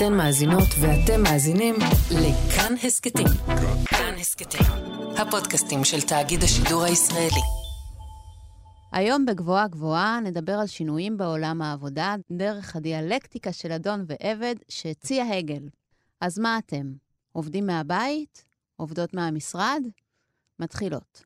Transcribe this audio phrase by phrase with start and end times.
[0.00, 1.74] אתן מאזינות ואתם מאזינים
[2.10, 3.26] לכאן הסכתים.
[3.86, 4.66] כאן הסכתים,
[5.16, 7.40] הפודקאסטים של תאגיד השידור הישראלי.
[8.92, 15.68] היום בגבוהה גבוהה נדבר על שינויים בעולם העבודה דרך הדיאלקטיקה של אדון ועבד שהציע הגל.
[16.20, 16.92] אז מה אתם?
[17.32, 18.44] עובדים מהבית?
[18.76, 19.82] עובדות מהמשרד?
[20.58, 21.24] מתחילות.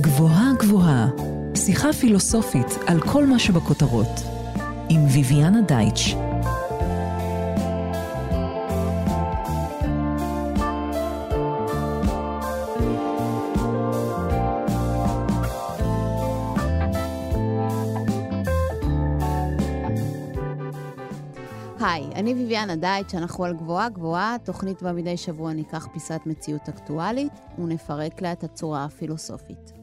[0.00, 1.08] גבוהה גבוהה,
[1.56, 4.35] שיחה פילוסופית על כל מה שבכותרות,
[4.88, 6.14] עם ויviana דייטש.
[21.80, 26.68] היי, אני ויviana דייטש, אנחנו על גבוהה גבוהה, תוכנית בה מדי שבוע ניקח פיסת מציאות
[26.68, 29.75] אקטואלית ונפרק לה את הצורה הפילוסופית.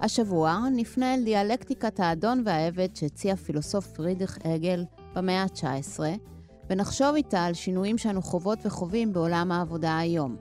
[0.00, 6.00] השבוע נפנה אל דיאלקטיקת האדון והעבד שהציע פילוסוף פרידריך אגל במאה ה-19,
[6.70, 10.36] ונחשוב איתה על שינויים שאנו חוות וחווים בעולם העבודה היום.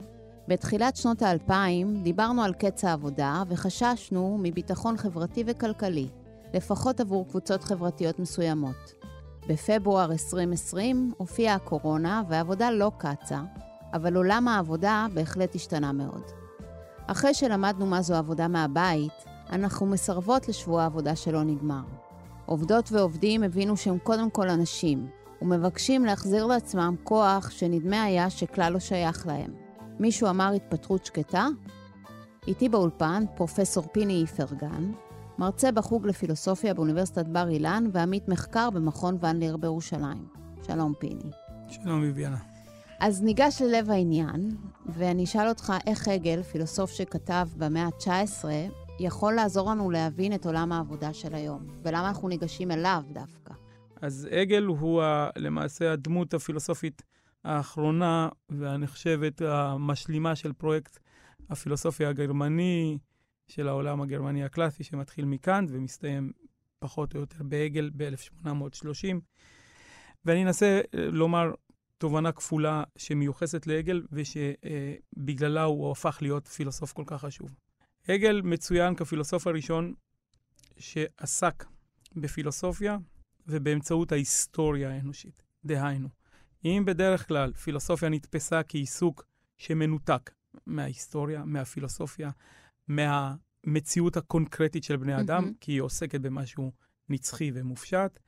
[0.48, 6.08] בתחילת שנות האלפיים דיברנו על קץ העבודה וחששנו מביטחון חברתי וכלכלי,
[6.54, 8.94] לפחות עבור קבוצות חברתיות מסוימות.
[9.50, 13.42] בפברואר 2020 הופיעה הקורונה והעבודה לא קצה,
[13.94, 16.24] אבל עולם העבודה בהחלט השתנה מאוד.
[17.08, 21.82] אחרי שלמדנו מה זו עבודה מהבית, אנחנו מסרבות לשבוע עבודה שלא נגמר.
[22.46, 25.08] עובדות ועובדים הבינו שהם קודם כל אנשים,
[25.42, 29.54] ומבקשים להחזיר לעצמם כוח שנדמה היה שכלל לא שייך להם.
[30.00, 31.48] מישהו אמר התפטרות שקטה?
[32.48, 34.92] איתי באולפן פרופסור פיני איפרגן,
[35.38, 40.28] מרצה בחוג לפילוסופיה באוניברסיטת בר אילן ועמית מחקר במכון ון ליר בירושלים.
[40.68, 41.32] שלום פיני.
[41.70, 42.38] שלום ביביאנה.
[43.00, 48.46] אז ניגש ללב העניין, ואני אשאל אותך איך הגל, פילוסוף שכתב במאה ה-19,
[49.00, 53.54] יכול לעזור לנו להבין את עולם העבודה של היום, ולמה אנחנו ניגשים אליו דווקא.
[54.02, 57.02] אז הגל הוא ה, למעשה הדמות הפילוסופית
[57.44, 61.00] האחרונה והנחשבת המשלימה של פרויקט
[61.50, 62.98] הפילוסופיה הגרמני,
[63.48, 66.32] של העולם הגרמני הקלאסי, שמתחיל מכאנט ומסתיים
[66.80, 69.16] פחות או יותר בהגל ב-1830.
[70.26, 71.52] ואני אנסה לומר
[71.98, 77.56] תובנה כפולה שמיוחסת להגל ושבגללה הוא הפך להיות פילוסוף כל כך חשוב.
[78.10, 79.94] הגל מצוין כפילוסוף הראשון
[80.78, 81.66] שעסק
[82.16, 82.98] בפילוסופיה
[83.48, 85.44] ובאמצעות ההיסטוריה האנושית.
[85.66, 86.10] דהיינו,
[86.66, 89.26] אם בדרך כלל פילוסופיה נתפסה כעיסוק
[89.58, 90.32] שמנותק
[90.66, 92.30] מההיסטוריה, מהפילוסופיה,
[92.88, 95.58] מהמציאות הקונקרטית של בני אדם, mm-hmm.
[95.62, 96.72] כי היא עוסקת במשהו
[97.10, 98.20] נצחי ומופשט,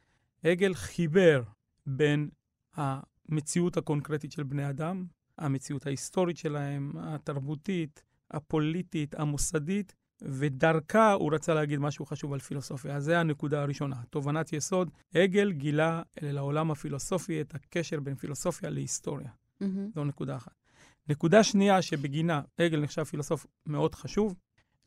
[0.43, 1.43] הגל חיבר
[1.85, 2.29] בין
[2.75, 5.05] המציאות הקונקרטית של בני אדם,
[5.37, 12.95] המציאות ההיסטורית שלהם, התרבותית, הפוליטית, המוסדית, ודרכה הוא רצה להגיד משהו חשוב על פילוסופיה.
[12.95, 14.89] אז זה הנקודה הראשונה, תובנת יסוד.
[15.15, 19.29] הגל גילה לעולם הפילוסופי את הקשר בין פילוסופיה להיסטוריה.
[19.29, 19.65] Mm-hmm.
[19.95, 20.51] זו נקודה אחת.
[21.09, 24.35] נקודה שנייה שבגינה הגל נחשב פילוסוף מאוד חשוב,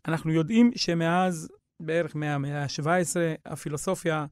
[0.09, 1.49] אנחנו יודעים שמאז
[1.81, 3.17] בערך מהמאה ה-17
[3.47, 4.27] הפילוסופיה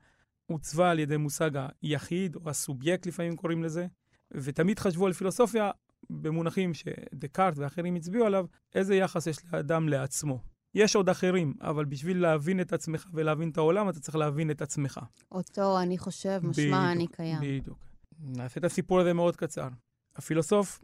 [0.46, 1.50] עוצבה על ידי מושג
[1.82, 3.86] היחיד, או הסובייקט לפעמים קוראים לזה,
[4.30, 5.70] ותמיד חשבו על פילוסופיה
[6.10, 10.42] במונחים שדקארט ואחרים הצביעו עליו, איזה יחס יש לאדם לעצמו.
[10.74, 14.62] יש עוד אחרים, אבל בשביל להבין את עצמך ולהבין את העולם, אתה צריך להבין את
[14.62, 15.00] עצמך.
[15.32, 17.38] אותו אני חושב, משמע אני קיים.
[17.41, 17.86] בדיוק.
[18.20, 19.68] נעשה את הסיפור הזה מאוד קצר.
[20.16, 20.80] הפילוסוף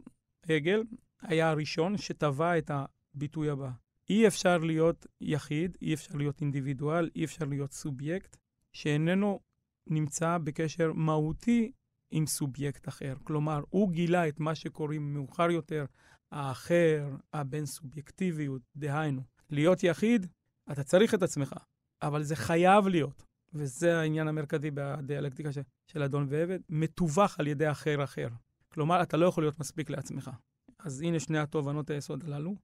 [0.49, 0.83] הגל
[1.21, 3.69] היה הראשון שטבע את הביטוי הבא.
[4.09, 8.37] אי אפשר להיות יחיד, אי אפשר להיות אינדיבידואל, אי אפשר להיות סובייקט,
[8.73, 9.39] שאיננו
[9.87, 11.71] נמצא בקשר מהותי
[12.11, 13.15] עם סובייקט אחר.
[13.23, 15.85] כלומר, הוא גילה את מה שקוראים מאוחר יותר
[16.31, 19.21] האחר, הבין-סובייקטיביות, דהיינו.
[19.49, 20.27] להיות יחיד,
[20.71, 21.55] אתה צריך את עצמך,
[22.01, 27.71] אבל זה חייב להיות, וזה העניין המרכזי בדיאלקטיקה של, של אדון ועבד, מתווך על ידי
[27.71, 28.27] אחר אחר.
[28.73, 30.31] כלומר, אתה לא יכול להיות מספיק לעצמך.
[30.79, 32.55] אז הנה שני התובנות היסוד הללו,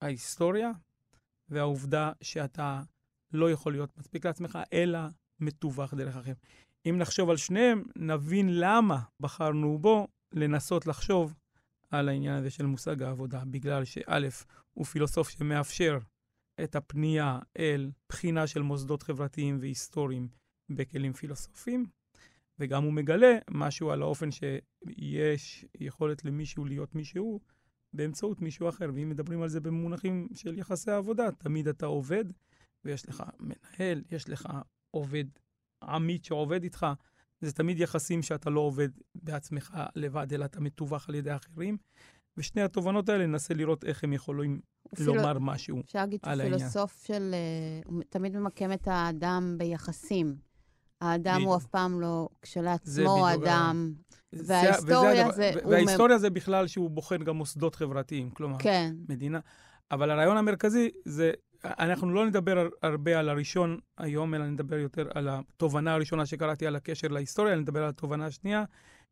[0.00, 0.70] ההיסטוריה
[1.48, 2.82] והעובדה שאתה
[3.32, 4.98] לא יכול להיות מספיק לעצמך, אלא
[5.40, 6.32] מתווך דרך אחר.
[6.86, 11.34] אם נחשוב על שניהם, נבין למה בחרנו בו לנסות לחשוב
[11.90, 14.28] על העניין הזה של מושג העבודה, בגלל שא',
[14.74, 15.98] הוא פילוסוף שמאפשר
[16.64, 20.28] את הפנייה אל בחינה של מוסדות חברתיים והיסטוריים
[20.70, 21.86] בכלים פילוסופיים,
[22.58, 27.40] וגם הוא מגלה משהו על האופן שיש יכולת למישהו להיות מישהו
[27.92, 28.90] באמצעות מישהו אחר.
[28.94, 32.24] ואם מדברים על זה במונחים של יחסי עבודה, תמיד אתה עובד,
[32.84, 34.48] ויש לך מנהל, יש לך
[34.90, 35.24] עובד
[35.82, 36.86] עמית שעובד איתך.
[37.40, 41.76] זה תמיד יחסים שאתה לא עובד בעצמך לבד, אלא אתה מתווך על ידי אחרים.
[42.36, 44.60] ושני התובנות האלה, ננסה לראות איך הם יכולים
[44.96, 45.14] פילו...
[45.14, 45.84] לומר משהו על העניין.
[45.84, 47.34] אפשר להגיד שהוא פילוסוף של...
[47.86, 50.36] הוא תמיד ממקם את האדם ביחסים.
[51.00, 51.48] האדם בדיוק.
[51.48, 53.92] הוא אף פעם לא זה כשלעצמו אדם.
[54.32, 59.40] זה- וההיסטוריה זה- הוא וההיסטוריה זה בכלל שהוא בוחן גם מוסדות חברתיים, כלומר, כן, מדינה.
[59.90, 61.32] אבל הרעיון המרכזי זה,
[61.64, 66.66] אנחנו לא נדבר הר- הרבה על הראשון היום, אלא נדבר יותר על התובנה הראשונה שקראתי
[66.66, 68.64] על הקשר להיסטוריה, נדבר על התובנה השנייה,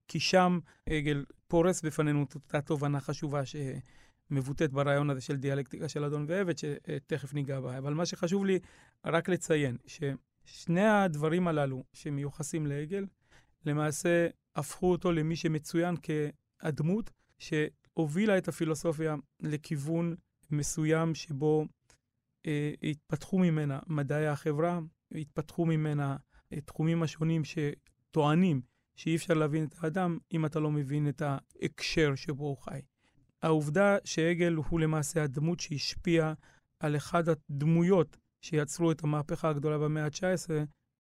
[0.09, 6.05] כי שם הגל פורס בפנינו את אותה תובנה חשובה שמבוטאת ברעיון הזה של דיאלקטיקה של
[6.05, 7.79] אדון ועבד, שתכף ניגע בה.
[7.79, 8.59] אבל מה שחשוב לי
[9.07, 13.07] רק לציין, ששני הדברים הללו שמיוחסים לעגל,
[13.67, 14.27] למעשה
[14.57, 20.15] הפכו אותו למי שמצוין כהדמות שהובילה את הפילוסופיה לכיוון
[20.51, 21.67] מסוים שבו
[22.83, 24.81] התפתחו ממנה מדעי החברה,
[25.15, 26.17] התפתחו ממנה
[26.53, 28.61] אה, תחומים השונים שטוענים
[28.97, 32.81] שאי אפשר להבין את האדם אם אתה לא מבין את ההקשר שבו הוא חי.
[33.43, 36.33] העובדה שהגל הוא למעשה הדמות שהשפיעה
[36.81, 40.51] על אחד הדמויות שיצרו את המהפכה הגדולה במאה ה-19,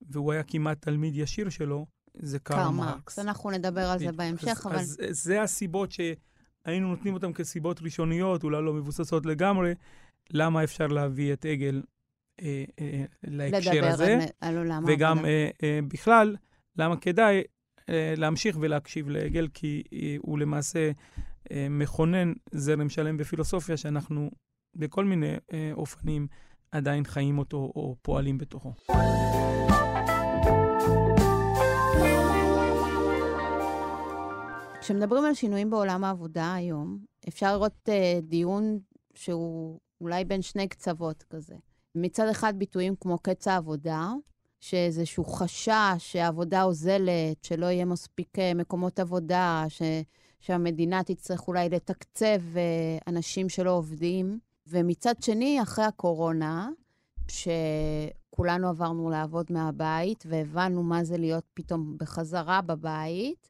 [0.01, 3.19] והוא היה כמעט תלמיד ישיר שלו, זה קרל מרקס.
[3.19, 4.13] אנחנו נדבר על זה.
[4.13, 9.73] בהמשך, אז, אבל אז זה הסיבות שהיינו נותנים אותן כסיבות ראשוניות, אולי לא מבוססות לגמרי,
[10.33, 11.83] למה אפשר להביא את עגל
[12.43, 15.25] אה, אה, להקשר הזה, על, על וגם.
[15.25, 16.37] אה, אה, בכלל,
[16.77, 17.43] למה כדאי
[17.89, 20.91] אה, להמשיך ולהקשיב לעגל, כי אה, הוא למעשה
[21.53, 24.31] אה, מכונן זרם שלם בפילוסופיה שאנחנו
[24.77, 26.27] בכל מיני אה, אופנים
[26.73, 28.73] עדיין חיים אותו או פועלים בתוכו.
[34.81, 36.99] כשמדברים על שינויים בעולם העבודה היום,
[37.29, 38.79] אפשר לראות uh, דיון
[39.15, 41.55] שהוא אולי בין שני קצוות כזה.
[41.95, 44.13] מצד אחד ביטויים כמו קץ העבודה,
[44.61, 49.83] שאיזשהו חשש שהעבודה אוזלת, שלא יהיה מספיק uh, מקומות עבודה, ש,
[50.41, 54.39] שהמדינה תצטרך אולי לתקצב uh, אנשים שלא עובדים.
[54.67, 56.71] ומצד שני, אחרי הקורונה,
[57.29, 63.49] שכולנו עברנו לעבוד מהבית והבנו מה זה להיות פתאום בחזרה בבית,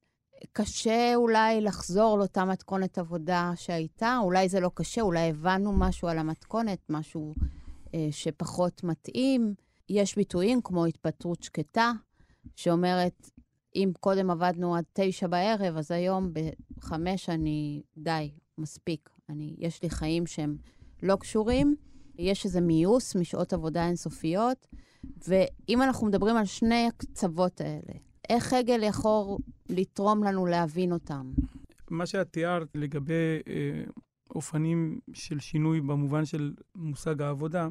[0.53, 6.19] קשה אולי לחזור לאותה מתכונת עבודה שהייתה, אולי זה לא קשה, אולי הבנו משהו על
[6.19, 7.35] המתכונת, משהו
[7.95, 9.55] אה, שפחות מתאים.
[9.89, 11.93] יש ביטויים כמו התפטרות שקטה,
[12.57, 13.31] שאומרת,
[13.75, 19.11] אם קודם עבדנו עד תשע בערב, אז היום בחמש אני, די, מספיק.
[19.29, 20.57] אני, יש לי חיים שהם
[21.03, 21.77] לא קשורים.
[22.19, 24.67] יש איזה מיוס משעות עבודה אינסופיות,
[25.29, 27.99] ואם אנחנו מדברים על שני הקצוות האלה,
[28.33, 29.39] איך הגל יכול
[29.69, 31.33] לתרום לנו להבין אותם?
[31.91, 33.85] מה שאת תיארת לגבי אה,
[34.31, 37.69] אופנים של שינוי במובן של מושג העבודה,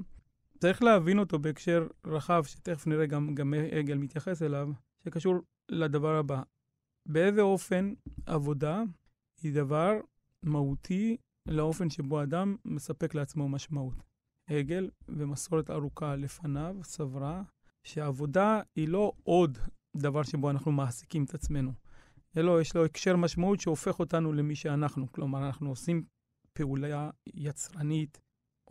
[0.60, 4.70] צריך להבין אותו בהקשר רחב, שתכף נראה גם, גם עגל מתייחס אליו,
[5.04, 5.36] שקשור
[5.70, 6.42] לדבר הבא.
[7.06, 7.94] באיזה אופן
[8.26, 8.84] עבודה
[9.42, 9.92] היא דבר
[10.44, 14.04] מהותי לאופן שבו אדם מספק לעצמו משמעות.
[14.48, 17.44] הגל ומסורת ארוכה לפניו סברה
[17.84, 19.58] שעבודה היא לא עוד
[19.98, 21.74] דבר שבו אנחנו מעסיקים את עצמנו.
[22.38, 25.12] אלא יש לו הקשר משמעות שהופך אותנו למי שאנחנו.
[25.12, 26.04] כלומר, אנחנו עושים
[26.54, 28.22] פעולה יצרנית,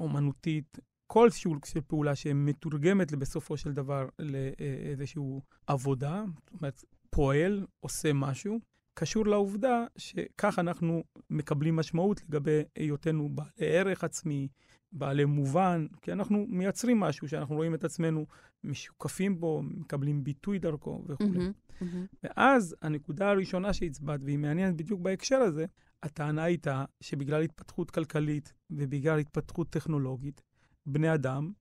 [0.00, 0.78] אומנותית,
[1.12, 5.22] כל סוג של פעולה שמתורגמת בסופו של דבר לאיזושהי
[5.66, 8.60] עבודה, זאת אומרת, פועל, עושה משהו,
[9.00, 14.48] קשור לעובדה שכך אנחנו מקבלים משמעות לגבי היותנו בעלי ערך עצמי,
[14.92, 18.26] בעלי מובן, כי אנחנו מייצרים משהו שאנחנו רואים את עצמנו
[18.64, 21.24] משוקפים בו, מקבלים ביטוי דרכו וכו'.
[21.24, 22.16] Mm-hmm, mm-hmm.
[22.24, 25.66] ואז הנקודה הראשונה שהצבעת, והיא מעניינת בדיוק בהקשר הזה,
[26.02, 30.42] הטענה הייתה שבגלל התפתחות כלכלית ובגלל התפתחות טכנולוגית,
[30.86, 31.52] בני אדם,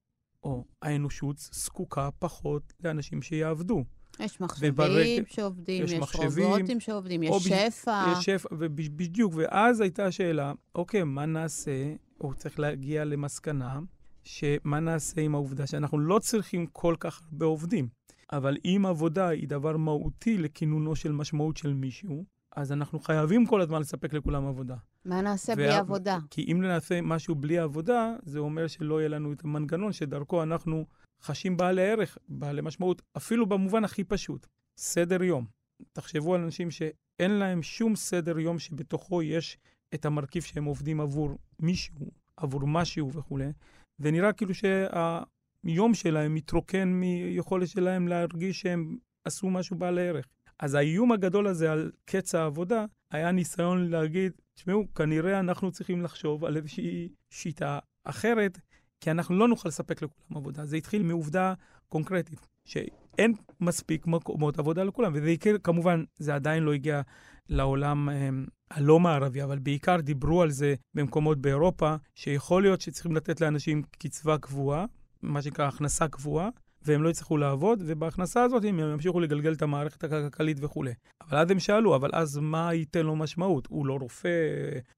[0.44, 3.84] או האנושות, זקוקה פחות לאנשים שיעבדו.
[4.20, 8.06] יש מחשבים וברקע- שעובדים, יש יש, מחשבים, רובוטים שעובדים, יש שפע.
[8.12, 13.80] יש שפע, ובדיוק, ואז הייתה השאלה, אוקיי, מה נעשה, או צריך להגיע למסקנה,
[14.24, 17.88] שמה נעשה עם העובדה שאנחנו לא צריכים כל כך הרבה עובדים,
[18.34, 23.62] אבל אם עבודה היא דבר מהותי לכינונו של משמעות של מישהו, אז אנחנו חייבים כל
[23.62, 24.76] הזמן לספק לכולם עבודה.
[25.06, 26.18] מה נעשה בלי וה- עבודה?
[26.30, 30.86] כי אם נעשה משהו בלי עבודה, זה אומר שלא יהיה לנו את המנגנון שדרכו אנחנו
[31.22, 34.48] חשים בעלי ערך, בעלי משמעות, אפילו במובן הכי פשוט,
[34.78, 35.46] סדר יום.
[35.94, 39.58] תחשבו על אנשים שאין להם שום סדר יום שבתוכו יש
[39.94, 43.52] את המרכיב שהם עובדים עבור מישהו, עבור משהו וכולי.
[43.98, 50.28] זה נראה כאילו שהיום שלהם מתרוקן מיכולת שלהם להרגיש שהם עשו משהו בעל ערך.
[50.60, 56.46] אז האיום הגדול הזה על קץ העבודה היה ניסיון להגיד, תשמעו, כנראה אנחנו צריכים לחשוב
[56.46, 58.60] על איזושהי שיטה אחרת,
[59.02, 60.66] כי אנחנו לא נוכל לספק לכולם עבודה.
[60.66, 61.54] זה התחיל מעובדה
[61.90, 67.02] קונקרטית, שאין מספיק מקומות עבודה לכולם, וזה יקרה, כמובן, זה עדיין לא הגיע
[67.50, 73.42] לעולם הם, הלא מערבי, אבל בעיקר דיברו על זה במקומות באירופה, שיכול להיות שצריכים לתת
[73.42, 74.86] לאנשים קצבה קבועה,
[75.22, 76.50] מה שנקרא הכנסה קבועה,
[76.90, 80.94] והם לא יצטרכו לעבוד, ובהכנסה הזאת הם ימשיכו לגלגל את המערכת הכלכלית וכולי.
[81.22, 83.68] אבל אז הם שאלו, אבל אז מה ייתן לו משמעות?
[83.68, 84.30] הוא לא רופא,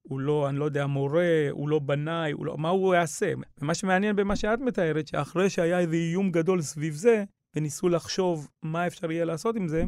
[0.02, 3.32] הוא לא, אני לא יודע, מורה, הוא לא בנאי, הוא לא, מה הוא יעשה?
[3.60, 7.24] ומה שמעניין במה שאת מתארת, שאחרי שהיה איזה איום גדול סביב זה,
[7.56, 9.84] וניסו לחשוב מה אפשר יהיה לעשות עם זה,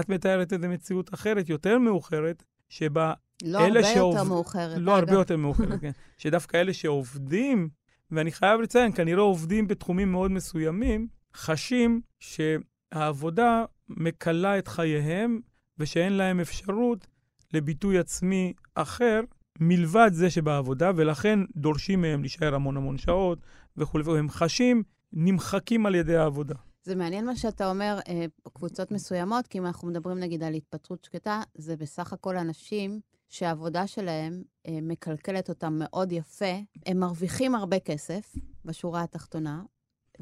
[0.00, 4.14] את מתארת איזו מציאות אחרת, יותר מאוחרת, שבה לא הרבה שעוב...
[4.14, 4.78] יותר מאוחרת.
[4.80, 4.96] לא.
[4.96, 5.90] הרבה יותר מאוחרת, כן.
[6.18, 7.68] שדווקא אלה שעובדים,
[8.10, 15.40] ואני חייב לציין, כנראה עובדים בתחומים מאוד מסוימים, חשים שהעבודה מקלה את חייהם
[15.78, 17.06] ושאין להם אפשרות
[17.52, 19.20] לביטוי עצמי אחר
[19.60, 23.38] מלבד זה שבעבודה, ולכן דורשים מהם להישאר המון המון שעות
[23.76, 24.82] וכולי, והם חשים
[25.12, 26.54] נמחקים על ידי העבודה.
[26.82, 31.04] זה מעניין מה שאתה אומר, אה, קבוצות מסוימות, כי אם אנחנו מדברים נגיד על התפטרות
[31.04, 36.54] שקטה, זה בסך הכל אנשים שהעבודה שלהם אה, מקלקלת אותם מאוד יפה.
[36.86, 38.34] הם מרוויחים הרבה כסף,
[38.64, 39.62] בשורה התחתונה,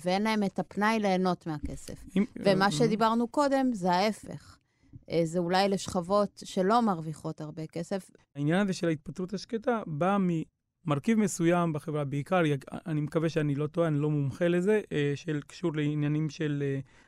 [0.04, 2.04] ואין להם את הפנאי ליהנות מהכסף.
[2.16, 4.58] אם, ומה אה, שדיברנו קודם זה ההפך.
[5.10, 8.10] אה, זה אולי לשכבות שלא מרוויחות הרבה כסף.
[8.36, 12.42] העניין הזה של ההתפטרות השקטה בא ממרכיב מסוים בחברה, בעיקר,
[12.86, 16.62] אני מקווה שאני לא טועה, אני לא מומחה לזה, אה, של קשור לעניינים של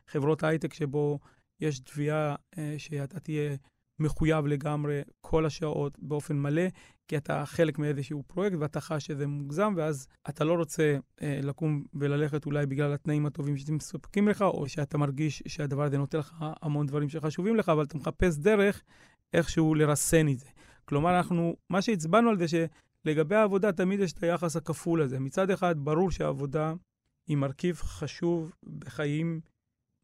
[0.07, 1.19] חברות הייטק, שבו
[1.61, 2.35] יש תביעה
[2.79, 3.57] שאתה תהיה
[4.01, 6.63] מחויב לגמרי כל השעות באופן מלא,
[7.09, 11.85] כי אתה חלק מאיזשהו פרויקט ואתה חש שזה מוגזם, ואז אתה לא רוצה אה, לקום
[11.95, 16.87] וללכת אולי בגלל התנאים הטובים שמספקים לך, או שאתה מרגיש שהדבר הזה נותן לך המון
[16.87, 18.83] דברים שחשובים לך, אבל אתה מחפש דרך
[19.33, 20.47] איכשהו לרסן את זה.
[20.85, 25.21] כלומר, אנחנו, מה שהצבענו על זה, שלגבי העבודה תמיד יש את היחס הכפול הזה.
[25.21, 26.75] מצד אחד, ברור שהעבודה
[27.29, 29.41] היא מרכיב חשוב בחיים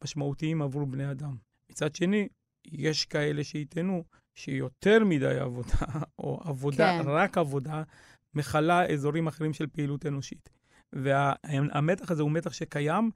[0.05, 1.37] משמעותיים עבור בני אדם.
[1.71, 2.29] מצד שני,
[2.73, 4.05] יש כאלה שיטענו
[4.35, 5.87] שיותר מדי עבודה,
[6.19, 7.09] או עבודה, כן.
[7.09, 7.83] רק עבודה,
[8.35, 10.49] מכלה אזורים אחרים של פעילות אנושית.
[10.93, 13.11] והמתח הזה הוא מתח שקיים,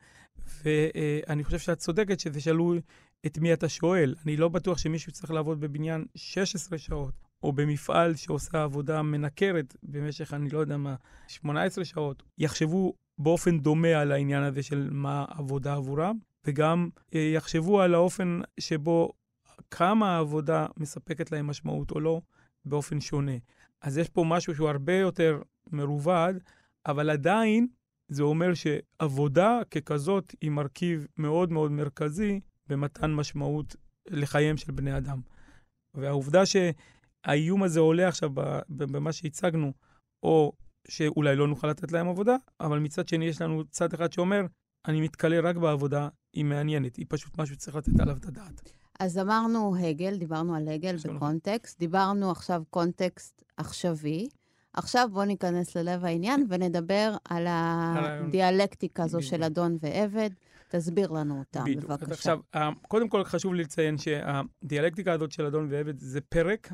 [0.64, 2.80] ואני חושב שאת צודקת שזה שלוי
[3.26, 4.14] את מי אתה שואל.
[4.24, 10.34] אני לא בטוח שמישהו צריך לעבוד בבניין 16 שעות, או במפעל שעושה עבודה מנקרת במשך,
[10.34, 10.94] אני לא יודע מה,
[11.28, 12.22] 18 שעות.
[12.38, 18.40] יחשבו באופן דומה על העניין הזה של מה עבודה עבורם, וגם אה, יחשבו על האופן
[18.60, 19.12] שבו
[19.70, 22.20] כמה העבודה מספקת להם משמעות או לא,
[22.64, 23.36] באופן שונה.
[23.80, 26.34] אז יש פה משהו שהוא הרבה יותר מרובד,
[26.86, 27.66] אבל עדיין
[28.08, 33.76] זה אומר שעבודה ככזאת היא מרכיב מאוד מאוד מרכזי במתן משמעות
[34.08, 35.20] לחייהם של בני אדם.
[35.94, 38.30] והעובדה שהאיום הזה עולה עכשיו
[38.68, 39.72] במה שהצגנו,
[40.22, 40.52] או
[40.88, 44.46] שאולי לא נוכל לתת להם עבודה, אבל מצד שני יש לנו צד אחד שאומר,
[44.86, 48.79] אני מתכלה רק בעבודה, היא מעניינת, היא פשוט משהו שצריך לתת עליו את הדעת.
[49.00, 54.28] אז אמרנו הגל, דיברנו על הגל בקונטקסט, דיברנו עכשיו קונטקסט עכשווי.
[54.72, 60.30] עכשיו בואו ניכנס ללב העניין ונדבר על הדיאלקטיקה הזו של אדון ועבד.
[60.68, 61.84] תסביר לנו אותה, בדיוק.
[61.84, 62.12] בבקשה.
[62.12, 62.38] עכשיו,
[62.88, 66.72] קודם כל חשוב לי לציין שהדיאלקטיקה הזאת של אדון ועבד זה פרק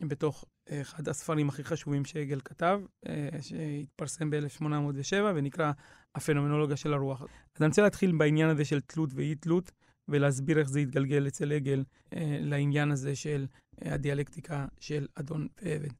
[0.00, 5.72] בתוך אחד הספרים הכי חשובים שהגל כתב, אה, שהתפרסם ב-1807 ונקרא
[6.14, 7.22] הפנומנולוגיה של הרוח.
[7.22, 9.72] אז אני רוצה להתחיל בעניין הזה של תלות ואי-תלות.
[10.08, 13.46] ולהסביר איך זה יתגלגל אצל עגל אה, לעניין הזה של
[13.84, 15.92] אה, הדיאלקטיקה של אדון ועבד.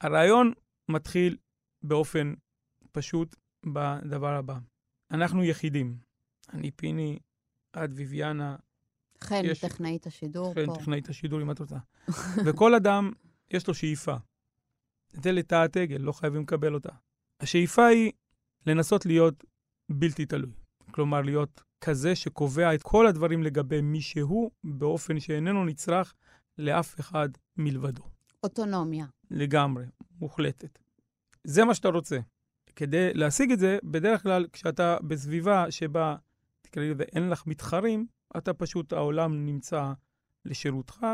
[0.00, 0.52] הרעיון
[0.88, 1.36] מתחיל
[1.82, 2.34] באופן
[2.92, 4.58] פשוט בדבר הבא.
[5.10, 5.96] אנחנו יחידים.
[6.52, 7.18] אני פיני,
[7.84, 8.56] את ויביאנה.
[9.20, 9.60] חן, יש...
[9.60, 10.74] טכנאית השידור חן, פה.
[10.74, 11.76] חן, טכנאית השידור, אם את רוצה.
[12.46, 13.12] וכל אדם,
[13.50, 14.16] יש לו שאיפה.
[15.12, 16.92] זה לטעת עגל, לא חייבים לקבל אותה.
[17.40, 18.12] השאיפה היא
[18.66, 19.44] לנסות להיות
[19.88, 20.52] בלתי תלוי.
[20.90, 26.14] כלומר, להיות כזה שקובע את כל הדברים לגבי מי שהוא, באופן שאיננו נצרך
[26.58, 28.02] לאף אחד מלבדו.
[28.42, 29.06] אוטונומיה.
[29.30, 29.84] לגמרי,
[30.20, 30.78] מוחלטת.
[31.44, 32.18] זה מה שאתה רוצה.
[32.76, 36.16] כדי להשיג את זה, בדרך כלל כשאתה בסביבה שבה,
[36.62, 38.06] תקראי לזה, אין לך מתחרים,
[38.36, 39.92] אתה פשוט, העולם נמצא
[40.44, 41.06] לשירותך,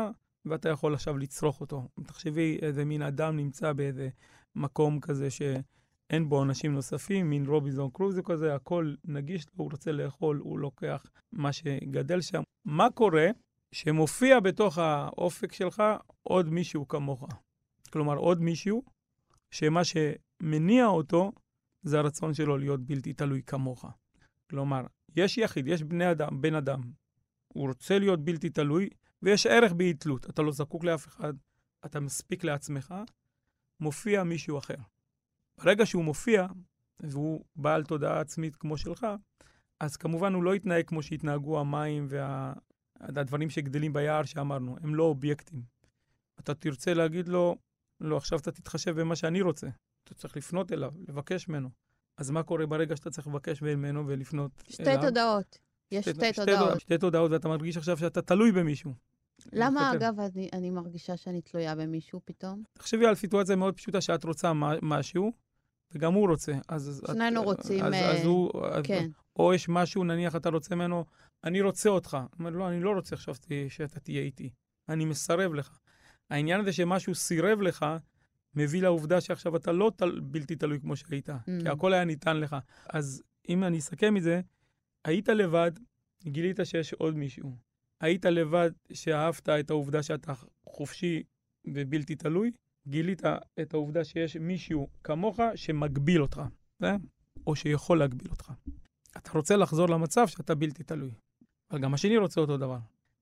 [0.45, 1.87] ואתה יכול עכשיו לצרוך אותו.
[2.03, 4.09] תחשבי איזה מין אדם נמצא באיזה
[4.55, 5.41] מקום כזה ש...
[6.09, 10.59] אין בו אנשים נוספים, מין רובינזון קרוזו כזה, הכל נגיש לו, הוא רוצה לאכול, הוא
[10.59, 12.41] לוקח מה שגדל שם.
[12.65, 13.27] מה קורה
[13.71, 15.83] שמופיע בתוך האופק שלך
[16.23, 17.27] עוד מישהו כמוך?
[17.89, 18.83] כלומר, עוד מישהו
[19.51, 21.31] שמה שמניע אותו
[21.83, 23.85] זה הרצון שלו להיות בלתי תלוי כמוך.
[24.49, 24.81] כלומר,
[25.15, 26.81] יש יחיד, יש בני אדם, בן אדם.
[27.47, 28.89] הוא רוצה להיות בלתי תלוי,
[29.21, 30.29] ויש ערך באי תלות.
[30.29, 31.33] אתה לא זקוק לאף אחד,
[31.85, 32.93] אתה מספיק לעצמך,
[33.79, 34.75] מופיע מישהו אחר.
[35.63, 36.47] ברגע שהוא מופיע,
[36.99, 39.07] והוא בעל תודעה עצמית כמו שלך,
[39.79, 42.07] אז כמובן הוא לא יתנהג כמו שהתנהגו המים
[42.99, 45.61] והדברים שגדלים ביער שאמרנו, הם לא אובייקטים.
[46.39, 47.55] אתה תרצה להגיד לו,
[48.01, 49.67] לא, עכשיו אתה תתחשב במה שאני רוצה.
[50.03, 51.69] אתה צריך לפנות אליו, לבקש ממנו.
[52.17, 55.01] אז מה קורה ברגע שאתה צריך לבקש ממנו ולפנות שתי אליו?
[55.01, 55.59] תודעות.
[55.91, 56.79] יש שתי שתי תודעות.
[56.79, 58.93] שתי תודעות, ואתה מרגיש עכשיו שאתה תלוי במישהו.
[59.53, 60.05] למה, מסתכל.
[60.05, 62.63] אגב, אני- אני מרגישה שאני תלויה במישהו פתאום?
[62.73, 65.31] תחשבי על סיטואציה מאוד פשוטה שאת רוצה מה- משהו,
[65.93, 66.53] וגם הוא רוצה.
[66.67, 69.09] אז, שנינו את, רוצים, אז, אה, אז הוא, אז, כן.
[69.35, 71.05] או יש משהו, נניח אתה רוצה ממנו,
[71.43, 72.13] אני רוצה אותך.
[72.13, 73.35] הוא אומר, לא, אני לא רוצה עכשיו
[73.69, 74.49] שאתה תהיה איתי.
[74.89, 75.79] אני מסרב לך.
[76.29, 77.85] העניין הזה שמשהו סירב לך,
[78.55, 81.33] מביא לעובדה שעכשיו אתה לא תל, בלתי תלוי כמו שהיית, Mm.
[81.61, 82.55] כי הכל היה ניתן לך.
[82.89, 84.41] אז אם אני אסכם את זה,
[85.05, 85.71] היית לבד,
[86.23, 87.55] גילית שיש עוד מישהו.
[88.01, 90.33] היית לבד שאהבת את העובדה שאתה
[90.65, 91.23] חופשי
[91.67, 92.51] ובלתי תלוי,
[92.87, 93.21] גילית
[93.61, 96.41] את העובדה שיש מישהו כמוך שמגביל אותך,
[96.79, 96.95] בסדר?
[97.47, 98.51] או שיכול להגביל אותך.
[99.17, 101.11] אתה רוצה לחזור למצב שאתה בלתי תלוי.
[101.71, 102.77] אבל גם השני רוצה אותו דבר.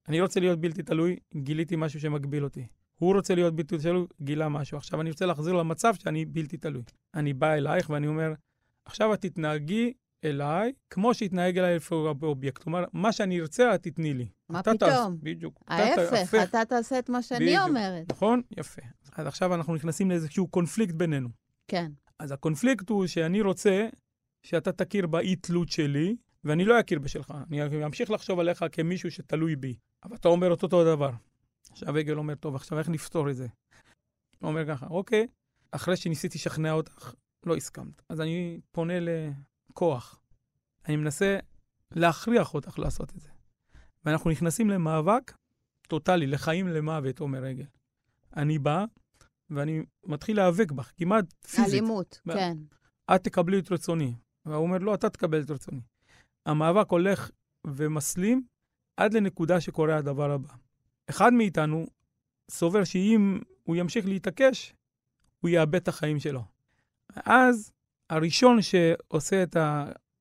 [0.08, 2.68] אני רוצה להיות בלתי תלוי, גיליתי משהו שמגביל אותי.
[2.96, 4.78] הוא רוצה להיות בלתי תלוי, גילה משהו.
[4.78, 6.84] עכשיו אני רוצה להחזיר למצב שאני בלתי תלוי.
[7.14, 8.34] אני בא אלייך ואני אומר,
[8.86, 9.94] עכשיו את תתנהגי
[10.26, 12.64] אליי כמו שהתנהג אליי לפי אובייקט.
[12.64, 14.28] כלומר, מה שאני ארצה, את תתני לי.
[14.50, 15.18] מה אתה תעש- פתאום?
[15.24, 15.60] בדיוק.
[15.66, 16.44] אתה ההפך, תהפך.
[16.50, 17.62] אתה תעשה את מה שאני בדיוק.
[17.68, 18.12] אומרת.
[18.12, 18.42] נכון?
[18.58, 18.82] יפה.
[19.16, 21.30] אז עכשיו אנחנו נכנסים לאיזשהו קונפליקט בינינו.
[21.68, 21.92] כן.
[22.20, 23.88] אז הקונפליקט הוא שאני רוצה
[24.44, 27.34] שאתה תכיר באי-תלות שלי, ואני לא אכיר בשלך.
[27.52, 29.76] אני אמשיך לחשוב עליך כמישהו שתלוי בי.
[30.04, 31.12] אבל אתה אומר את אותו דבר.
[31.72, 33.48] עכשיו עגל אומר, טוב, עכשיו איך נפתור את זה?
[34.40, 35.28] הוא אומר ככה, אוקיי,
[35.72, 37.14] אחרי שניסיתי לשכנע אותך,
[37.46, 38.02] לא הסכמת.
[38.10, 38.94] אז אני פונה
[39.72, 40.22] לכוח.
[40.88, 41.38] אני מנסה
[41.92, 43.30] להכריח אותך לעשות את זה.
[44.06, 45.32] ואנחנו נכנסים למאבק
[45.88, 47.66] טוטאלי, לחיים למוות, אומר עגל.
[48.38, 48.86] אני בא,
[49.50, 51.74] ואני מתחיל להיאבק בך, כמעט פיזית.
[51.74, 52.58] אלימות, ב- כן.
[53.16, 54.16] את תקבלי את רצוני.
[54.46, 55.82] והוא אומר, לא, אתה תקבל את רצוני.
[56.46, 57.30] המאבק הולך
[57.68, 58.44] ומסלים
[58.98, 60.50] עד לנקודה שקורה הדבר הבא.
[61.10, 61.86] אחד מאיתנו
[62.52, 64.74] סובר שאם הוא ימשיך להתעקש,
[65.40, 66.44] הוא יאבד את החיים שלו.
[67.16, 67.72] אז
[68.12, 69.58] הראשון שעושה את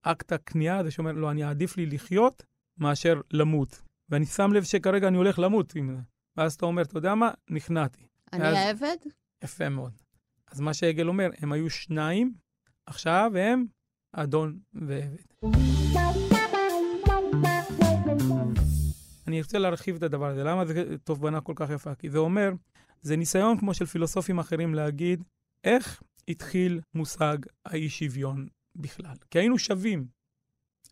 [0.04, 2.42] האקט הכניעה הזה, שאומר, לא, אני אעדיף לי לחיות
[2.78, 3.82] מאשר למות.
[4.08, 6.02] ואני שם לב שכרגע אני הולך למות עם זה.
[6.36, 7.30] ואז אתה אומר, אתה יודע מה?
[7.50, 8.06] נכנעתי.
[8.32, 8.96] אני ואז- העבד?
[9.44, 9.92] יפה מאוד.
[10.50, 12.32] אז מה שעגל אומר, הם היו שניים,
[12.86, 13.64] עכשיו הם
[14.12, 15.50] אדון ועבד.
[19.26, 20.44] אני רוצה להרחיב את הדבר הזה.
[20.44, 21.94] למה זה תובנה כל כך יפה?
[21.94, 22.52] כי זה אומר,
[23.02, 25.22] זה ניסיון כמו של פילוסופים אחרים להגיד,
[25.64, 29.14] איך התחיל מושג האי-שוויון בכלל?
[29.30, 30.06] כי היינו שווים.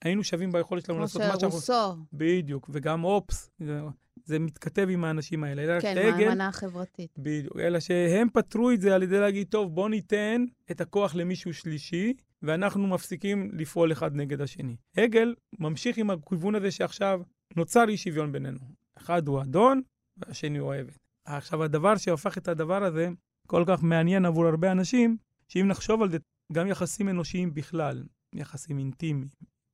[0.05, 1.51] היינו שווים ביכולת שלנו כמו לעשות מה שאנחנו...
[1.51, 3.81] שרוסו, בדיוק, וגם אופס, זה,
[4.25, 5.63] זה מתכתב עם האנשים האלה.
[5.63, 7.19] אלא כן, מהאמנה החברתית.
[7.19, 11.55] בדיוק, אלא שהם פתרו את זה על ידי להגיד, טוב, בוא ניתן את הכוח למישהו
[11.55, 12.13] שלישי,
[12.43, 14.77] ואנחנו מפסיקים לפעול אחד נגד השני.
[14.97, 17.21] הגל ממשיך עם הכיוון הזה שעכשיו
[17.57, 18.59] נוצר אי שוויון בינינו.
[18.99, 19.83] אחד הוא אדון,
[20.17, 20.93] והשני הוא העבד.
[21.25, 23.09] עכשיו, הדבר שהפך את הדבר הזה
[23.51, 25.17] כל כך מעניין עבור הרבה אנשים,
[25.49, 26.19] שאם נחשוב על זה,
[26.53, 29.29] גם יחסים אנושיים בכלל, יחסים אינטימיים,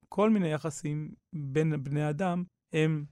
[0.08, 3.04] כל מיני יחסים בין בני אדם, הם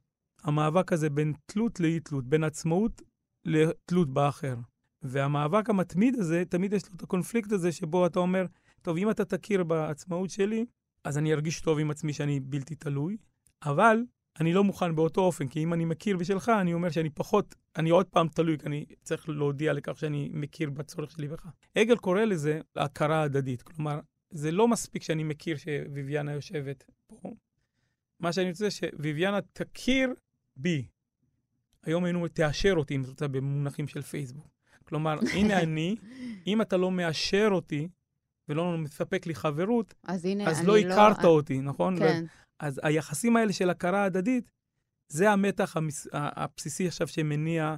[0.42, 3.02] המאבק הזה בין תלות לאי-תלות, בין עצמאות
[3.44, 4.56] לתלות באחר.
[5.02, 8.46] והמאבק המתמיד הזה, תמיד יש לו את הקונפליקט הזה שבו אתה אומר,
[8.82, 10.66] טוב, אם אתה תכיר בעצמאות שלי,
[11.04, 13.16] אז אני ארגיש טוב עם עצמי שאני בלתי תלוי,
[13.64, 14.02] אבל
[14.40, 17.90] אני לא מוכן באותו אופן, כי אם אני מכיר בשלך, אני אומר שאני פחות, אני
[17.90, 21.46] עוד פעם תלוי, כי אני צריך להודיע לכך שאני מכיר בצורך שלי בך.
[21.74, 23.62] עגל קורא לזה הכרה הדדית.
[23.62, 27.34] כלומר, זה לא מספיק שאני מכיר שביביאנה יושבת פה.
[28.20, 30.14] מה שאני רוצה שביביאנה תכיר
[30.56, 30.86] בי.
[31.82, 34.48] היום היינו, תאשר אותי, אם את רוצה, במונחים של פייסבוק.
[34.84, 35.96] כלומר, הנה אני,
[36.46, 37.88] אם אתה לא מאשר אותי
[38.48, 41.98] ולא מספק לי חברות, אז הנה, אז אני לא הכרת אותי, נכון?
[41.98, 42.24] כן,
[42.62, 44.50] אז היחסים האלה של הכרה הדדית,
[45.08, 46.06] זה המתח המס...
[46.12, 47.76] הבסיסי עכשיו שמניע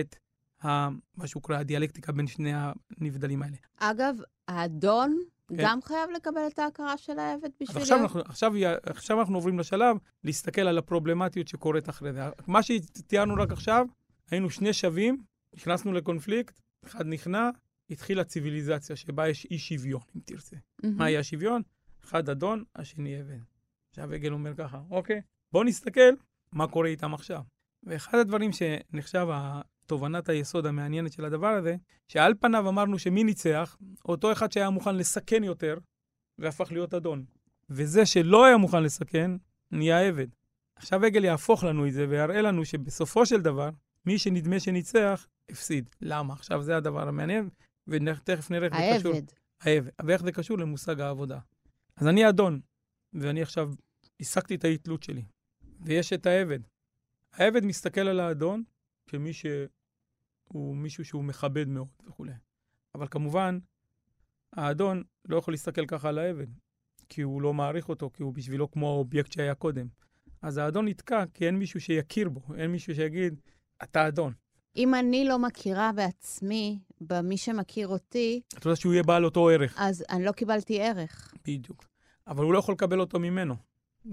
[0.00, 0.16] את
[0.64, 0.88] ה...
[1.16, 3.56] מה שהוא קורא הדיאלקטיקה בין שני הנבדלים האלה.
[3.76, 4.16] אגב,
[4.48, 5.54] האדון כן.
[5.58, 7.82] גם חייב לקבל את ההכרה של העבד בשביל...
[7.82, 12.20] עכשיו אנחנו, עכשיו, עכשיו אנחנו עוברים לשלב להסתכל על הפרובלמטיות שקורית אחרי זה.
[12.46, 13.86] מה שתיארנו רק עכשיו,
[14.30, 15.22] היינו שני שווים,
[15.54, 17.50] נכנסנו לקונפליקט, אחד נכנע,
[17.90, 20.56] התחילה ציוויליזציה שבה יש אי שוויון, אם תרצה.
[20.82, 20.96] מהמם.
[20.98, 21.62] מה יהיה השוויון?
[22.04, 23.53] אחד אדון, השני אבן.
[24.02, 25.20] עגל אומר ככה, אוקיי,
[25.52, 26.14] בואו נסתכל
[26.52, 27.42] מה קורה איתם עכשיו.
[27.82, 29.26] ואחד הדברים שנחשב
[29.86, 31.76] תובנת היסוד המעניינת של הדבר הזה,
[32.08, 33.76] שעל פניו אמרנו שמי ניצח?
[34.04, 35.78] אותו אחד שהיה מוכן לסכן יותר,
[36.38, 37.24] והפך להיות אדון.
[37.70, 39.30] וזה שלא היה מוכן לסכן,
[39.70, 40.26] נהיה עבד.
[40.76, 43.70] עכשיו עגל יהפוך לנו את זה ויראה לנו שבסופו של דבר,
[44.06, 45.90] מי שנדמה שניצח, הפסיד.
[46.00, 46.34] למה?
[46.34, 47.48] עכשיו זה הדבר המעניין,
[47.88, 49.14] ותכף נראה איך זה קשור.
[49.14, 49.26] העבד.
[49.60, 49.90] העבד.
[50.04, 51.38] ואיך זה קשור למושג העבודה.
[51.96, 52.60] אז אני אדון,
[53.12, 53.72] ואני עכשיו
[54.20, 55.22] השגתי את האי-תלות שלי,
[55.80, 56.60] ויש את העבד.
[57.32, 58.62] העבד מסתכל על האדון
[59.06, 62.32] כמי שהוא מישהו שהוא מכבד מאוד וכולי.
[62.94, 63.58] אבל כמובן,
[64.52, 66.46] האדון לא יכול להסתכל ככה על העבד,
[67.08, 69.86] כי הוא לא מעריך אותו, כי הוא בשבילו כמו האובייקט שהיה קודם.
[70.42, 73.40] אז האדון נתקע כי אין מישהו שיכיר בו, אין מישהו שיגיד,
[73.82, 74.32] אתה אדון.
[74.76, 79.74] אם אני לא מכירה בעצמי, במי שמכיר אותי, אתה יודע שהוא יהיה בעל אותו ערך.
[79.78, 81.34] אז אני לא קיבלתי ערך.
[81.44, 81.84] בדיוק.
[82.26, 83.54] אבל הוא לא יכול לקבל אותו ממנו.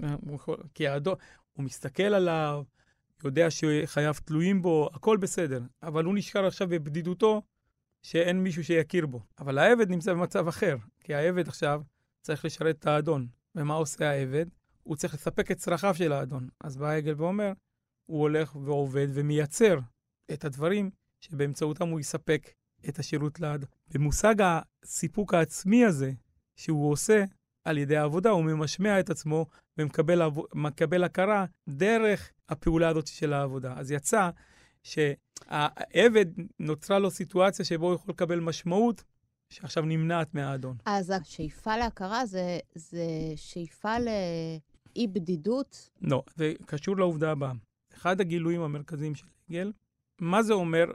[0.00, 1.14] הוא יכול, כי האדון,
[1.52, 2.62] הוא מסתכל עליו,
[3.24, 5.62] יודע שחייו תלויים בו, הכל בסדר.
[5.82, 7.42] אבל הוא נשאר עכשיו בבדידותו,
[8.02, 9.20] שאין מישהו שיכיר בו.
[9.38, 11.82] אבל העבד נמצא במצב אחר, כי העבד עכשיו
[12.22, 13.26] צריך לשרת את האדון.
[13.54, 14.46] ומה עושה העבד?
[14.82, 16.48] הוא צריך לספק את צרכיו של האדון.
[16.60, 17.52] אז בא העגל ואומר,
[18.06, 19.78] הוא הולך ועובד ומייצר
[20.32, 22.50] את הדברים שבאמצעותם הוא יספק
[22.88, 23.68] את השירות לאדון.
[23.94, 26.12] במושג הסיפוק העצמי הזה
[26.56, 27.24] שהוא עושה
[27.64, 29.46] על ידי העבודה, הוא ממשמע את עצמו
[29.78, 33.74] ומקבל הכרה דרך הפעולה הזאת של העבודה.
[33.76, 34.30] אז יצא
[34.82, 36.26] שהעבד,
[36.58, 39.04] נוצרה לו סיטואציה שבו הוא יכול לקבל משמעות
[39.50, 40.76] שעכשיו נמנעת מהאדון.
[40.86, 45.90] אז השאיפה להכרה זה, זה שאיפה לאי בדידות?
[46.00, 47.52] לא, זה קשור לעובדה הבאה.
[47.94, 49.72] אחד הגילויים המרכזיים של הגל,
[50.20, 50.86] מה זה אומר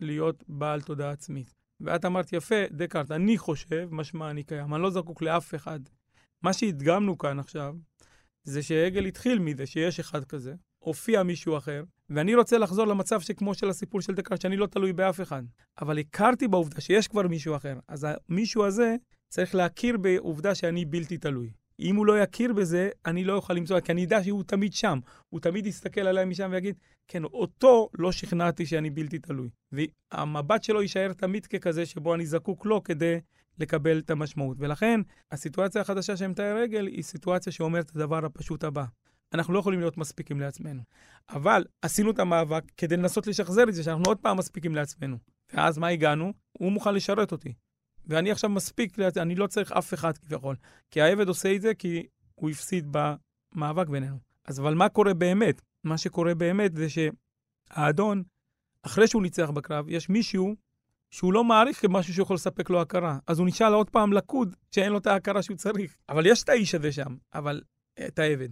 [0.00, 1.54] להיות בעל תודעה עצמית?
[1.80, 5.80] ואת אמרת יפה, דקארט, אני חושב, משמע אני קיים, אני לא זקוק לאף אחד.
[6.42, 7.74] מה שהדגמנו כאן עכשיו,
[8.44, 13.54] זה שהגל התחיל מזה שיש אחד כזה, הופיע מישהו אחר, ואני רוצה לחזור למצב שכמו
[13.54, 15.42] של הסיפור של דקארט, שאני לא תלוי באף אחד.
[15.80, 18.96] אבל הכרתי בעובדה שיש כבר מישהו אחר, אז המישהו הזה
[19.28, 21.50] צריך להכיר בעובדה שאני בלתי תלוי.
[21.80, 24.98] אם הוא לא יכיר בזה, אני לא אוכל למצוא, כי אני אדע שהוא תמיד שם.
[25.28, 26.74] הוא תמיד יסתכל עליי משם ויגיד,
[27.08, 29.48] כן, אותו לא שכנעתי שאני בלתי תלוי.
[29.72, 33.18] והמבט שלו יישאר תמיד ככזה שבו אני זקוק לו כדי
[33.62, 34.56] לקבל את המשמעות.
[34.60, 35.00] ולכן,
[35.32, 38.84] הסיטואציה החדשה שמתאר רגל היא סיטואציה שאומרת את הדבר הפשוט הבא.
[39.34, 40.82] אנחנו לא יכולים להיות מספיקים לעצמנו.
[41.28, 45.16] אבל עשינו את המאבק כדי לנסות לשחזר את זה, שאנחנו עוד פעם מספיקים לעצמנו.
[45.52, 46.32] ואז מה הגענו?
[46.52, 47.52] הוא מוכן לשרת אותי.
[48.06, 50.56] ואני עכשיו מספיק, אני לא צריך אף אחד כביכול.
[50.90, 54.16] כי העבד עושה את זה כי הוא הפסיד במאבק בינינו.
[54.44, 55.62] אז אבל מה קורה באמת?
[55.84, 58.22] מה שקורה באמת זה שהאדון,
[58.82, 60.54] אחרי שהוא ניצח בקרב, יש מישהו
[61.12, 63.18] שהוא לא מעריך כמשהו שיכול לספק לו הכרה.
[63.26, 65.96] אז הוא נשאל עוד פעם לקוד שאין לו את ההכרה שהוא צריך.
[66.08, 67.62] אבל יש את האיש הזה שם, אבל
[68.06, 68.48] את העבד.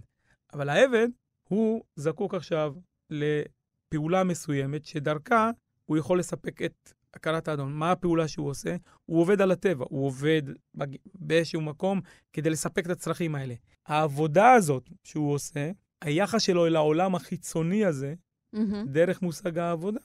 [0.53, 1.07] אבל העבד,
[1.49, 2.73] הוא זקוק עכשיו
[3.09, 5.51] לפעולה מסוימת, שדרכה
[5.85, 7.73] הוא יכול לספק את הכרת האדון.
[7.73, 8.75] מה הפעולה שהוא עושה?
[9.05, 10.41] הוא עובד על הטבע, הוא עובד
[11.15, 12.01] באיזשהו מקום
[12.33, 13.53] כדי לספק את הצרכים האלה.
[13.85, 15.71] העבודה הזאת שהוא עושה,
[16.01, 18.13] היחס שלו אל העולם החיצוני הזה,
[18.55, 18.85] mm-hmm.
[18.85, 19.99] דרך מושג העבודה,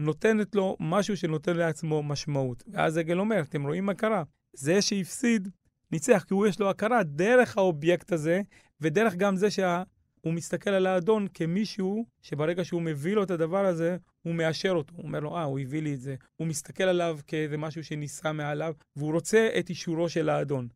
[0.00, 2.62] נותנת לו משהו שנותן לעצמו משמעות.
[2.72, 4.22] ואז עגל אומר, אתם רואים מה קרה?
[4.52, 5.48] זה שהפסיד,
[5.92, 8.42] ניצח, כי הוא יש לו הכרה דרך האובייקט הזה,
[8.80, 13.96] ודרך גם זה שהוא מסתכל על האדון כמישהו שברגע שהוא מביא לו את הדבר הזה,
[14.22, 14.94] הוא מאשר אותו.
[14.96, 16.14] הוא אומר לו, אה, הוא הביא לי את זה.
[16.36, 20.68] הוא מסתכל עליו כאיזה משהו שנישא מעליו, והוא רוצה את אישורו של האדון.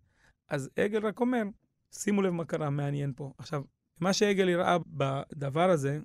[0.49, 1.43] אז עגל רק אומר,
[1.93, 3.33] שימו לב מה קרה, מעניין פה.
[3.39, 3.63] עכשיו,
[4.01, 5.99] מה שעגל הראה בדבר הזה,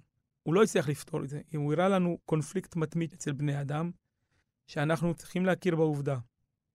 [0.44, 1.42] הוא לא הצליח לפתור את זה.
[1.56, 3.92] הוא הראה לנו קונפליקט מתמיד אצל בני אדם,
[4.68, 6.18] שאנחנו צריכים להכיר בעובדה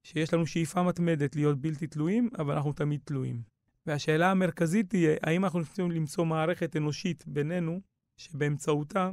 [0.02, 3.42] שיש לנו שאיפה מתמדת להיות בלתי תלויים, אבל אנחנו תמיד תלויים.
[3.86, 7.80] והשאלה המרכזית תהיה, האם אנחנו צריכים למצוא מערכת אנושית בינינו,
[8.16, 9.10] שבאמצעותה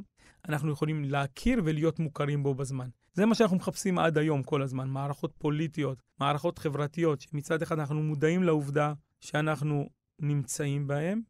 [0.50, 2.90] אנחנו יכולים להכיר ולהיות מוכרים בו בזמן.
[3.14, 8.04] זה מה שאנחנו מחפשים עד היום כל הזמן, מערכות פוליטיות, מערכות חברתיות, שמצד אחד אנחנו
[8.04, 11.22] מודעים לעובדה שאנחנו נמצאים בהן,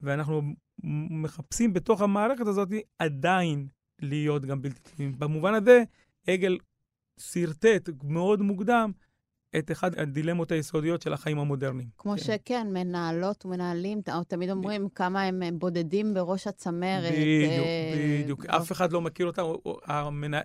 [0.00, 0.42] ואנחנו
[1.10, 3.68] מחפשים בתוך המערכת הזאת עדיין
[4.02, 5.18] להיות גם בלתי תלויים.
[5.18, 5.82] במובן הזה,
[6.26, 6.58] עגל
[7.20, 8.90] שרטט מאוד מוקדם
[9.58, 11.88] את אחד הדילמות היסודיות של החיים המודרניים.
[11.98, 12.18] כמו כן.
[12.18, 17.12] שכן, מנהלות ומנהלים, תמיד אומרים כמה הם בודדים בראש הצמרת.
[17.12, 18.20] בדיוק, אה...
[18.22, 18.46] בדיוק.
[18.46, 19.42] אף אחד לא מכיר אותם.
[19.84, 20.40] המנה...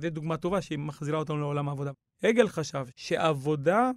[0.00, 1.90] זו דוגמה טובה שהיא מחזירה אותנו לעולם העבודה.
[2.22, 3.90] הגל חשב שהעבודה,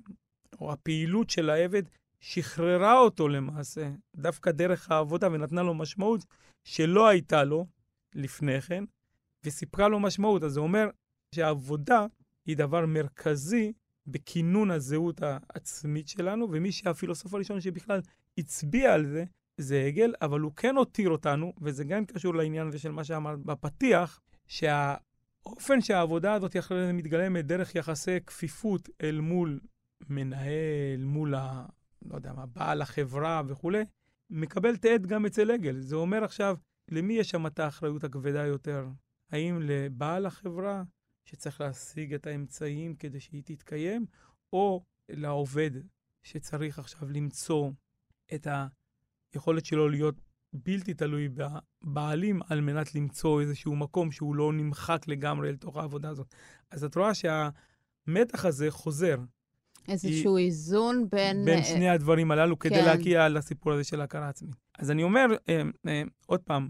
[0.62, 1.84] או הפעילות של העבד,
[2.20, 6.26] שחררה אותו למעשה, דווקא דרך העבודה, ונתנה לו משמעות
[6.64, 7.66] שלא הייתה לו
[8.16, 8.84] לפני כן,
[9.44, 10.44] וסיפרה לו משמעות.
[10.44, 10.90] אז זה אומר
[11.36, 12.06] שהעבודה
[12.46, 13.74] היא דבר מרכזי
[14.08, 18.02] בכינון הזהות העצמית שלנו, ומי שהפילוסוף הראשון שבכלל
[18.38, 19.26] הצביע על זה,
[19.58, 23.40] זה הגל, אבל הוא כן הותיר אותנו, וזה גם קשור לעניין הזה של מה שאמרת
[23.40, 29.60] בפתיח, שהאופן שהעבודה הזאת יכולה מתגלמת דרך יחסי כפיפות אל מול
[30.10, 31.34] מנהל, מול.
[32.08, 33.84] לא יודע מה, בעל החברה וכולי,
[34.30, 35.80] מקבל תעד גם אצל עגל.
[35.80, 36.58] זה אומר עכשיו,
[36.92, 38.88] למי יש שם את האחריות הכבדה יותר?
[39.32, 40.84] האם לבעל החברה,
[41.26, 44.06] שצריך להשיג את האמצעים כדי שהיא תתקיים,
[44.54, 45.72] או לעובד
[46.24, 47.72] שצריך עכשיו למצוא
[48.34, 48.48] את
[49.34, 50.16] היכולת שלו להיות
[50.54, 56.36] בלתי תלוי בבעלים על מנת למצוא איזשהו מקום שהוא לא נמחק לגמרי לתוך העבודה הזאת.
[56.72, 59.18] אז את רואה שהמתח הזה חוזר.
[59.88, 61.46] איזשהו איזון בין...
[61.46, 62.86] בין אה, שני הדברים הללו כדי כן.
[62.86, 64.56] להגיע לסיפור הזה של הכרה עצמית.
[64.80, 66.70] אז אני אומר, אה, אה, עוד פעם,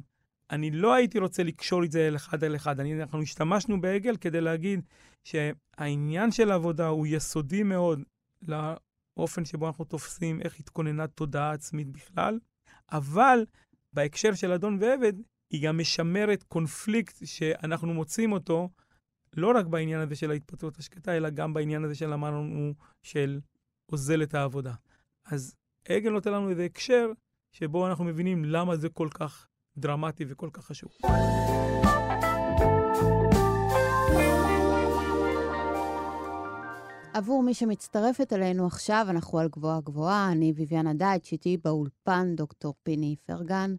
[0.52, 2.80] אני לא הייתי רוצה לקשור את זה אחד על אחד.
[2.80, 4.82] אני, אנחנו השתמשנו בעגל כדי להגיד
[5.24, 8.02] שהעניין של העבודה הוא יסודי מאוד
[8.48, 12.40] לאופן שבו אנחנו תופסים איך התכוננה תודעה עצמית בכלל,
[12.92, 13.46] אבל
[13.94, 15.14] בהקשר של אדון ועבד,
[15.50, 18.70] היא גם משמרת קונפליקט שאנחנו מוצאים אותו
[19.34, 23.40] לא רק בעניין הזה של ההתפטרות השקטה, אלא גם בעניין הזה של אמרנו, של
[23.92, 24.74] אוזל את העבודה.
[25.26, 25.56] אז
[25.90, 27.12] עגל נותן לנו איזה הקשר
[27.52, 30.92] שבו אנחנו מבינים למה זה כל כך דרמטי וכל כך חשוב.
[37.14, 42.74] עבור מי שמצטרפת אלינו עכשיו, אנחנו על גבוהה גבוהה, אני ביביאנה דייטש, איתי באולפן דוקטור
[42.84, 43.76] פיני פרגן,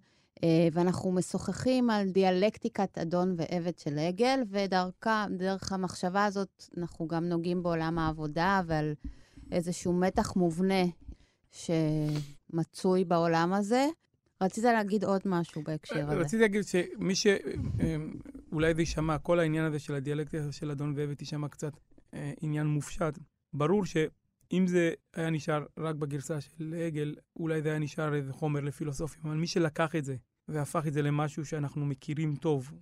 [0.73, 7.99] ואנחנו משוחחים על דיאלקטיקת אדון ועבד של עגל, ודרך המחשבה הזאת אנחנו גם נוגעים בעולם
[7.99, 8.95] העבודה ועל
[9.53, 10.85] איזשהו מתח מובנה
[11.51, 13.87] שמצוי בעולם הזה.
[14.43, 16.21] רצית להגיד עוד משהו בהקשר הזה.
[16.21, 17.27] רציתי להגיד שמי ש...
[18.53, 21.73] אולי זה יישמע, כל העניין הזה של הדיאלקטיקה של אדון ועבד יישמע קצת
[22.15, 23.19] אה, עניין מופשט.
[23.55, 23.85] ברור
[24.51, 29.23] שאם זה היה נשאר רק בגרסה של עגל, אולי זה היה נשאר איזה חומר לפילוסופיה.
[29.25, 30.17] אבל מי שלקח את זה
[30.49, 32.73] והפך את זה למשהו שאנחנו מכירים טוב,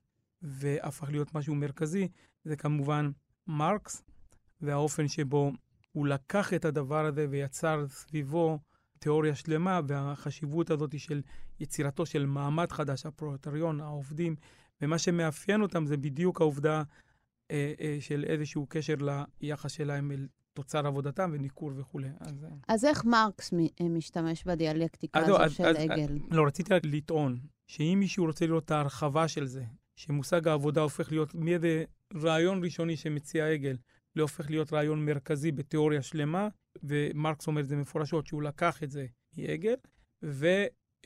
[0.42, 2.08] והפך להיות משהו מרכזי,
[2.44, 3.10] זה כמובן
[3.46, 4.02] מרקס,
[4.60, 5.52] והאופן שבו
[5.92, 8.58] הוא לקח את הדבר הזה ויצר סביבו
[8.98, 11.22] תיאוריה שלמה, והחשיבות הזאת של
[11.60, 14.36] יצירתו של מעמד חדש, הפרולטריון, העובדים,
[14.82, 16.82] ומה שמאפיין אותם זה בדיוק העובדה
[17.50, 18.94] אה, אה, של איזשהו קשר
[19.40, 20.26] ליחס שלהם אל
[20.56, 22.08] תוצר עבודתם וניכור וכולי.
[22.20, 26.18] אז, אה, אז איך מרקס מ- משתמש בדיאלקטיקה לא, הזו של אז- עגל?
[26.30, 29.64] לא, רציתי רק לטעון שאם מישהו רוצה לראות את ההרחבה של זה,
[29.96, 33.76] שמושג העבודה הופך להיות מאיזה רעיון ראשוני שמציע עגל,
[34.16, 36.48] להופך להיות רעיון מרכזי בתיאוריה שלמה,
[36.82, 39.74] ומרקס אומר את זה מפורשות, שהוא לקח את זה מעגל,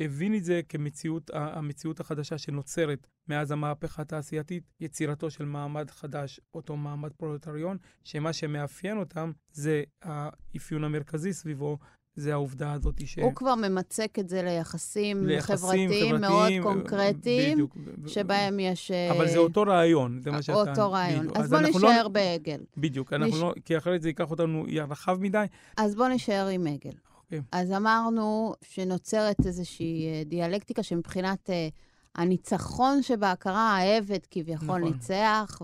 [0.01, 6.77] והבין את זה כמציאות, המציאות החדשה שנוצרת מאז המהפכה התעשייתית, יצירתו של מעמד חדש, אותו
[6.77, 11.79] מעמד פרולטריון, שמה שמאפיין אותם זה האפיון המרכזי סביבו,
[12.15, 13.19] זה העובדה הזאת ש...
[13.19, 17.77] הוא כבר ממצק את זה ליחסים, ליחסים חברתיים מאוד חברתיים, קונקרטיים, בדיוק.
[18.07, 18.91] שבהם יש...
[18.91, 20.71] אה, אבל זה אותו רעיון, זה מה שאתה...
[20.71, 21.21] אותו רעיון.
[21.21, 21.37] בדיוק.
[21.37, 22.09] אז בוא אנחנו נישאר לא...
[22.09, 22.61] בעגל.
[22.77, 23.55] בדיוק, אנחנו נש- לא...
[23.65, 25.45] כי אחרת זה ייקח אותנו רחב מדי.
[25.77, 27.10] אז בוא נישאר עם עגל.
[27.33, 27.43] אוקיי.
[27.53, 31.69] אז אמרנו שנוצרת איזושהי אה, דיאלקטיקה שמבחינת אה,
[32.15, 34.83] הניצחון שבהכרה, העבד כביכול נכון.
[34.83, 35.59] ניצח,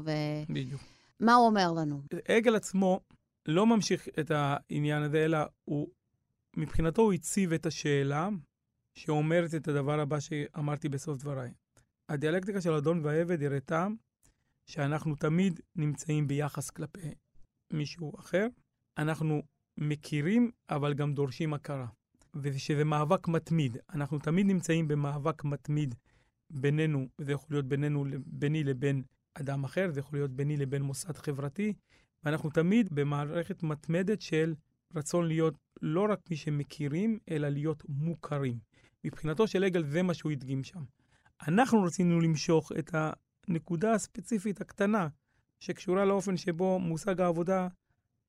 [0.48, 0.80] בדיוק.
[1.20, 2.00] ומה הוא אומר לנו?
[2.28, 3.00] עגל עצמו
[3.48, 5.88] לא ממשיך את העניין הזה, אלא הוא,
[6.56, 8.28] מבחינתו הוא הציב את השאלה
[8.98, 11.52] שאומרת את הדבר הבא שאמרתי בסוף דבריי.
[12.08, 13.86] הדיאלקטיקה של אדון והעבד הראתה
[14.70, 17.14] שאנחנו תמיד נמצאים ביחס כלפי
[17.72, 18.46] מישהו אחר.
[18.98, 19.42] אנחנו
[19.78, 21.86] מכירים, אבל גם דורשים הכרה.
[22.34, 23.76] ושזה מאבק מתמיד.
[23.94, 25.94] אנחנו תמיד נמצאים במאבק מתמיד
[26.50, 29.02] בינינו, וזה יכול להיות בינינו, ביני לבין
[29.34, 31.72] אדם אחר, זה יכול להיות ביני לבין מוסד חברתי,
[32.24, 34.54] ואנחנו תמיד במערכת מתמדת של
[34.94, 38.58] רצון להיות לא רק מי שמכירים, אלא להיות מוכרים.
[39.04, 40.82] מבחינתו של עגל זה מה שהוא הדגים שם.
[41.48, 42.94] אנחנו רצינו למשוך את
[43.48, 45.08] הנקודה הספציפית הקטנה,
[45.60, 47.68] שקשורה לאופן שבו מושג העבודה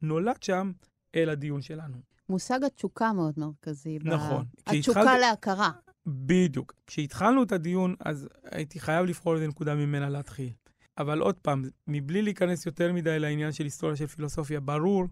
[0.02, 0.72] נולד שם,
[1.15, 1.98] אל הדיון שלנו.
[2.30, 4.00] מושג התשוקה מאוד מרכזי.
[4.00, 4.46] ב- נכון.
[4.67, 5.72] התשוקה כשהתחלת- להכרה.
[6.06, 6.74] בדיוק.
[6.88, 10.50] כשהתחלנו את הדיון, אז הייתי חייב לבחור איזה נקודה ממנה להתחיל.
[10.98, 15.06] אבל עוד פעם, מבלי להיכנס יותר מדי לעניין של היסטוריה של פילוסופיה, ברור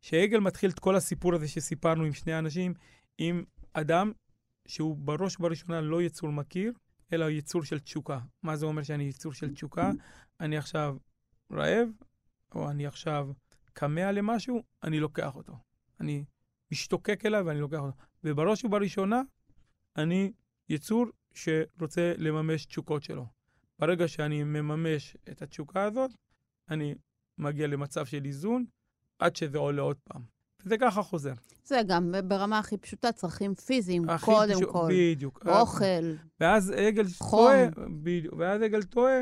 [0.00, 2.74] שעגל מתחיל את כל הסיפור הזה שסיפרנו עם שני אנשים,
[3.18, 4.12] עם אדם
[4.68, 6.72] שהוא בראש ובראשונה לא יצור מכיר,
[7.12, 8.18] אלא יצור של תשוקה.
[8.42, 9.90] מה זה אומר שאני יצור של תשוקה?
[10.40, 10.96] אני עכשיו
[11.52, 11.88] רעב,
[12.54, 13.28] או אני עכשיו
[13.74, 15.52] כמה למשהו, אני לוקח אותו.
[16.00, 16.24] אני
[16.72, 17.96] משתוקק אליו ואני לוקח אותו.
[18.24, 19.22] ובראש ובראשונה,
[19.96, 20.32] אני
[20.68, 23.26] יצור שרוצה לממש תשוקות שלו.
[23.78, 26.10] ברגע שאני מממש את התשוקה הזאת,
[26.70, 26.94] אני
[27.38, 28.64] מגיע למצב של איזון,
[29.18, 30.22] עד שזה עולה עוד פעם.
[30.64, 31.32] וזה ככה חוזר.
[31.64, 34.88] זה גם ברמה הכי פשוטה, צרכים פיזיים, קודם פשוט- כל.
[34.90, 35.46] בדיוק.
[35.46, 37.40] אוכל, ואז עגל חום.
[37.40, 39.18] טועה, בדיוק, ואז עגל טועה,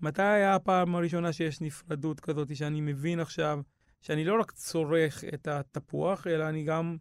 [0.00, 3.60] מתי היה הפעם הראשונה שיש נפרדות כזאת, שאני מבין עכשיו,
[4.02, 6.96] שאני לא רק צורך את התפוח, אלא אני גם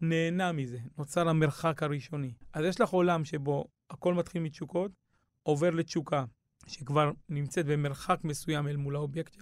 [0.00, 0.78] נהנה מזה.
[0.98, 2.32] נוצר המרחק הראשוני.
[2.52, 4.92] אז יש לך עולם שבו הכל מתחיל מתשוקות,
[5.42, 6.24] עובר לתשוקה,
[6.66, 9.36] שכבר נמצאת במרחק מסוים אל מול האובייקט,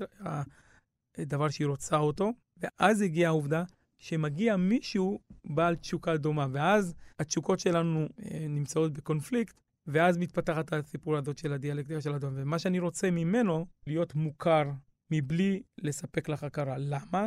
[1.18, 3.64] הדבר שהיא רוצה אותו, ואז הגיעה העובדה
[3.98, 11.38] שמגיע מישהו בעל תשוקה דומה, ואז התשוקות שלנו אה, נמצאות בקונפליקט, ואז מתפתחת הסיפור הזאת
[11.38, 12.34] של הדיאלקטיקה של אדון.
[12.36, 14.64] ומה שאני רוצה ממנו, להיות מוכר
[15.10, 16.78] מבלי לספק לך הכרה.
[16.78, 17.26] למה?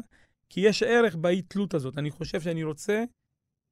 [0.49, 1.97] כי יש ערך באי-תלות הזאת.
[1.97, 3.03] אני חושב שאני רוצה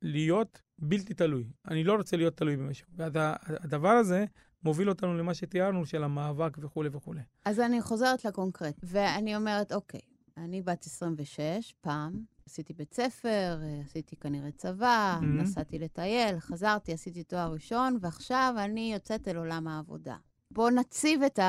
[0.01, 1.47] להיות בלתי תלוי.
[1.67, 2.87] אני לא רוצה להיות תלוי במשהו.
[2.95, 4.25] והדבר הזה
[4.63, 7.21] מוביל אותנו למה שתיארנו, של המאבק וכולי וכולי.
[7.45, 10.01] אז אני חוזרת לקונקרט, ואני אומרת, אוקיי,
[10.37, 15.25] אני בת 26, פעם, עשיתי בית ספר, עשיתי כנראה צבא, mm-hmm.
[15.25, 20.15] נסעתי לטייל, חזרתי, עשיתי תואר ראשון, ועכשיו אני יוצאת אל עולם העבודה.
[20.51, 21.39] בואו נציב את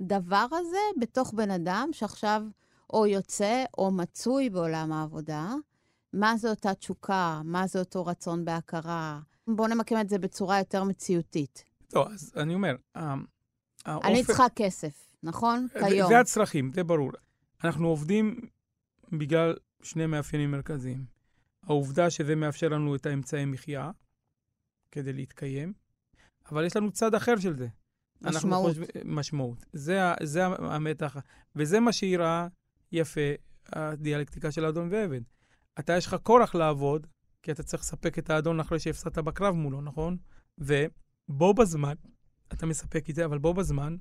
[0.00, 2.42] הדבר הזה בתוך בן אדם שעכשיו
[2.92, 5.54] או יוצא או מצוי בעולם העבודה.
[6.12, 7.40] מה זה אותה תשוקה?
[7.44, 9.20] מה זה אותו רצון בהכרה?
[9.48, 11.64] בואו נמקם את זה בצורה יותר מציאותית.
[11.94, 14.08] לא, אז אני אומר, האופן...
[14.08, 15.66] אני צריכה כסף, נכון?
[15.88, 16.08] כיום.
[16.08, 17.10] זה הצרכים, זה ברור.
[17.64, 18.40] אנחנו עובדים
[19.12, 21.04] בגלל שני מאפיינים מרכזיים.
[21.62, 23.90] העובדה שזה מאפשר לנו את האמצעי מחיה
[24.92, 25.72] כדי להתקיים,
[26.50, 27.68] אבל יש לנו צד אחר של זה.
[28.22, 28.70] משמעות.
[28.70, 29.64] חושב, משמעות.
[29.72, 31.16] זה, זה המתח,
[31.56, 32.48] וזה מה שהיא ראה
[32.92, 33.20] יפה,
[33.72, 35.20] הדיאלקטיקה של האדון ועבד.
[35.78, 37.06] אתה, יש לך כורח לעבוד,
[37.42, 40.16] כי אתה צריך לספק את האדון אחרי שהפסדת בקרב מולו, נכון?
[40.58, 41.94] ובו בזמן,
[42.52, 43.96] אתה מספק את זה, אבל בו בזמן,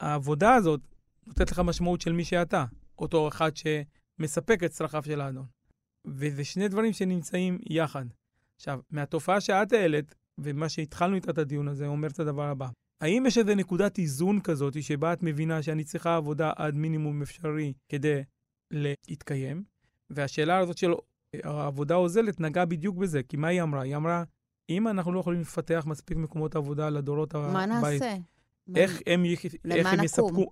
[0.00, 0.80] העבודה הזאת
[1.26, 2.64] נותנת לך משמעות של מי שאתה,
[2.98, 5.46] אותו אחד שמספק את צרכיו של האדון.
[6.06, 8.04] וזה שני דברים שנמצאים יחד.
[8.56, 12.68] עכשיו, מהתופעה שאת העלית, ומה שהתחלנו איתה את הדיון הזה, אומר את הדבר הבא.
[13.00, 17.72] האם יש איזו נקודת איזון כזאת שבה את מבינה שאני צריכה עבודה עד מינימום אפשרי
[17.88, 18.22] כדי
[18.70, 19.64] להתקיים?
[20.10, 20.90] והשאלה הזאת של
[21.44, 23.82] העבודה הוזלת נגעה בדיוק בזה, כי מה היא אמרה?
[23.82, 24.24] היא אמרה,
[24.70, 27.52] אם אנחנו לא יכולים לפתח מספיק מקומות עבודה לדורות הבאים...
[27.52, 28.16] מה נעשה?
[28.74, 29.24] איך הם,
[29.70, 30.46] איך הם יספקו...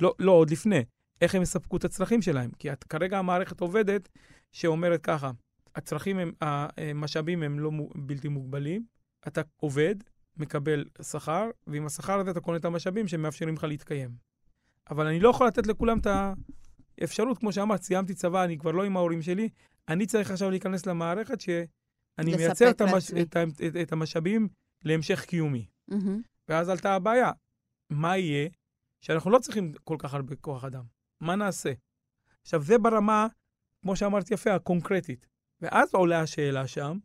[0.00, 0.84] לא, לא, עוד לפני.
[1.20, 2.50] איך הם יספקו את הצרכים שלהם.
[2.58, 4.08] כי את, כרגע המערכת עובדת
[4.52, 5.30] שאומרת ככה,
[5.74, 8.84] הצרכים הם, המשאבים הם לא בלתי מוגבלים,
[9.28, 9.94] אתה עובד,
[10.38, 14.10] מקבל שכר, ועם השכר הזה אתה קונה את המשאבים שמאפשרים לך להתקיים.
[14.90, 16.06] אבל אני לא יכול לתת לכולם את
[17.00, 19.48] האפשרות, כמו שאמרת, סיימתי צבא, אני כבר לא עם ההורים שלי,
[19.88, 23.10] אני צריך עכשיו להיכנס למערכת שאני מייצר את, המש...
[23.10, 24.48] את, את, את, את המשאבים
[24.84, 25.66] להמשך קיומי.
[25.90, 25.94] Mm-hmm.
[26.48, 27.32] ואז עלתה הבעיה,
[27.90, 28.48] מה יהיה
[29.00, 30.84] שאנחנו לא צריכים כל כך הרבה כוח אדם?
[31.20, 31.72] מה נעשה?
[32.42, 33.26] עכשיו, זה ברמה,
[33.82, 35.26] כמו שאמרתי יפה, הקונקרטית.
[35.60, 36.98] ואז עולה השאלה שם,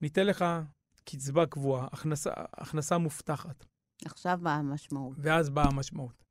[0.00, 0.44] ניתן לך
[1.10, 3.64] קצבה קבועה, הכנסה, הכנסה מובטחת.
[4.04, 5.16] עכשיו באה המשמעות.
[5.20, 6.24] ואז באה המשמעות.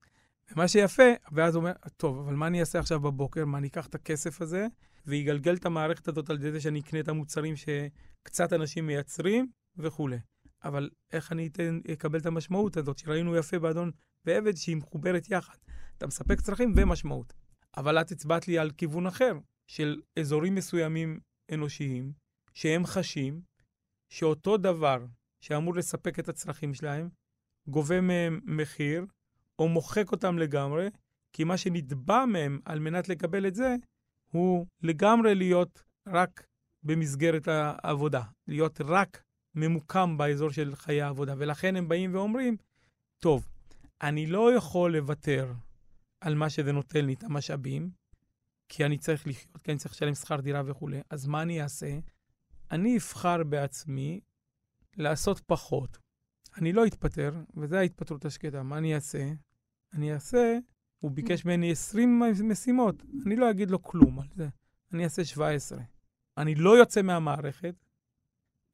[0.51, 3.45] ומה שיפה, ואז הוא אומר, טוב, אבל מה אני אעשה עכשיו בבוקר?
[3.45, 4.67] מה, אני אקח את הכסף הזה
[5.05, 10.17] ויגלגל את המערכת הזאת על ידי זה שאני אקנה את המוצרים שקצת אנשים מייצרים וכולי.
[10.63, 13.91] אבל איך אני אתן, אקבל את המשמעות הזאת, שראינו יפה באדון
[14.25, 15.57] ועבד, שהיא מחוברת יחד.
[15.97, 17.33] אתה מספק צרכים ומשמעות.
[17.77, 19.33] אבל את הצבעת לי על כיוון אחר,
[19.67, 21.19] של אזורים מסוימים
[21.53, 22.11] אנושיים,
[22.53, 23.41] שהם חשים
[24.10, 25.06] שאותו דבר
[25.39, 27.10] שאמור לספק את הצרכים שלהם,
[27.67, 29.06] גובה מהם מחיר,
[29.60, 30.89] או מוחק אותם לגמרי,
[31.34, 33.76] כי מה שנתבע מהם על מנת לקבל את זה,
[34.32, 36.48] הוא לגמרי להיות רק
[36.84, 39.24] במסגרת העבודה, להיות רק
[39.56, 41.34] ממוקם באזור של חיי העבודה.
[41.38, 42.58] ולכן הם באים ואומרים,
[43.20, 43.48] טוב,
[44.02, 45.54] אני לא יכול לוותר
[46.22, 47.89] על מה שזה נותן לי, את המשאבים,
[48.70, 51.02] כי אני צריך לחיות, כי אני צריך לשלם שכר דירה וכולי.
[51.10, 52.00] אז מה אני אעשה?
[52.71, 54.19] אני אבחר בעצמי
[54.97, 55.97] לעשות פחות.
[56.58, 58.63] אני לא אתפטר, וזו ההתפטרות השקטה.
[58.63, 59.30] מה אני אעשה?
[59.93, 60.58] אני אעשה,
[60.99, 64.47] הוא ביקש ממני 20 משימות, אני לא אגיד לו כלום על זה.
[64.93, 65.80] אני אעשה 17.
[66.38, 67.75] אני לא יוצא מהמערכת,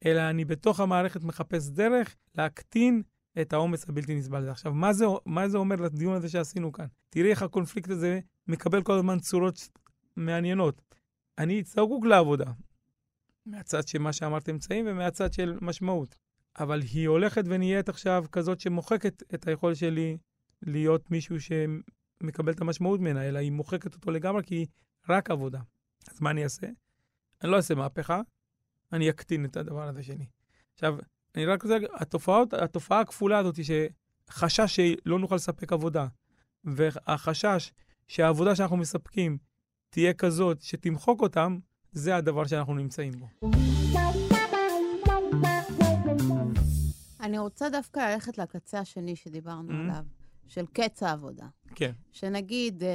[0.04, 3.02] אלא אני בתוך המערכת מחפש דרך להקטין
[3.40, 4.50] את העומס הבלתי נסבל הזה.
[4.50, 6.86] עכשיו, מה זה, מה זה אומר לדיון הזה שעשינו כאן?
[7.08, 9.68] תראי איך הקונפליקט הזה מקבל כל הזמן צורות
[10.16, 10.82] מעניינות.
[11.38, 12.52] אני זקוק לעבודה,
[13.46, 16.16] מהצד של מה שאמרת אמצעים ומהצד של משמעות.
[16.58, 20.16] אבל היא הולכת ונהיית עכשיו כזאת שמוחקת את היכולת שלי
[20.62, 24.66] להיות מישהו שמקבל את המשמעות ממנה, אלא היא מוחקת אותו לגמרי כי היא
[25.08, 25.60] רק עבודה.
[26.10, 26.66] אז מה אני אעשה?
[27.42, 28.20] אני לא אעשה מהפכה,
[28.92, 30.26] אני אקטין את הדבר הזה שלי.
[30.74, 30.98] עכשיו,
[31.34, 31.88] אני רק רוצה להגיד,
[32.52, 36.06] התופעה הכפולה הזאת שחשש שלא נוכל לספק עבודה,
[36.64, 37.72] והחשש
[38.08, 39.38] שהעבודה שאנחנו מספקים
[39.90, 41.58] תהיה כזאת שתמחוק אותם,
[41.94, 43.50] זה הדבר שאנחנו נמצאים בו.
[47.20, 49.90] אני רוצה דווקא ללכת לקצה השני שדיברנו mm-hmm.
[49.90, 50.04] עליו,
[50.46, 51.46] של קץ העבודה.
[51.74, 51.92] כן.
[52.12, 52.88] שנגיד, אה,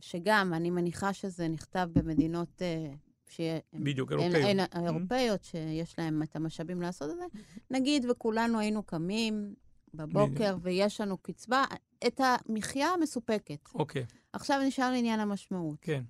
[0.00, 2.62] שגם, אני מניחה שזה נכתב במדינות...
[2.62, 2.92] אה,
[3.28, 3.58] שיהיה...
[3.74, 4.34] בדיוק, אירופאיות.
[4.34, 7.40] אין, אין, אירופאיות, שיש להם את המשאבים לעשות את זה.
[7.70, 9.54] נגיד, וכולנו היינו קמים
[9.94, 10.60] בבוקר, בדיוק.
[10.62, 11.64] ויש לנו קצבה,
[12.06, 13.68] את המחיה המסופקת.
[13.74, 14.04] אוקיי.
[14.32, 15.78] עכשיו נשאר עניין המשמעות.
[15.80, 16.02] כן.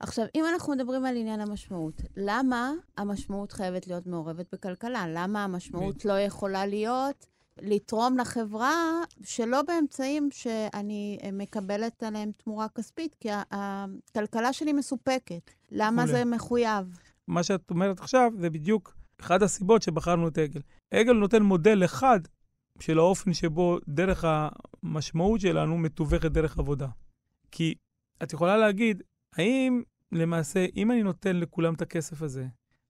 [0.00, 5.04] עכשיו, אם אנחנו מדברים על עניין המשמעות, למה המשמעות חייבת להיות מעורבת בכלכלה?
[5.08, 7.26] למה המשמעות לא יכולה להיות
[7.62, 8.74] לתרום לחברה
[9.22, 15.50] שלא באמצעים שאני אה, מקבלת עליהם תמורה כספית, כי הכלכלה שלי מסופקת.
[15.70, 16.06] למה.
[16.06, 16.98] זה מחויב?
[17.28, 20.60] מה שאת אומרת עכשיו זה בדיוק אחת הסיבות שבחרנו את עגל.
[20.90, 22.20] עגל נותן מודל אחד
[22.80, 26.88] של האופן שבו דרך המשמעות שלנו מתווכת דרך עבודה.
[27.50, 27.74] כי
[28.22, 29.02] את יכולה להגיד,
[29.36, 29.82] האם
[30.12, 32.46] למעשה, אם אני נותן לכולם את הכסף הזה,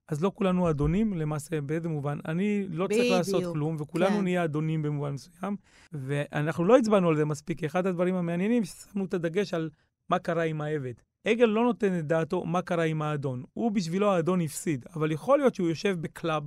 [0.09, 2.19] אז לא כולנו אדונים, למעשה, באיזה מובן?
[2.29, 4.23] אני לא צריך בדיוק, לעשות כלום, וכולנו כן.
[4.23, 5.57] נהיה אדונים במובן מסוים,
[5.93, 9.71] ואנחנו לא הצבענו על זה מספיק, כי אחד הדברים המעניינים, ששמנו את הדגש על
[10.11, 10.95] מה קרה עם העבד.
[11.25, 13.43] הגל לא נותן את דעתו מה קרה עם האדון.
[13.53, 16.43] הוא בשבילו האדון הפסיד, אבל יכול להיות שהוא יושב ב club,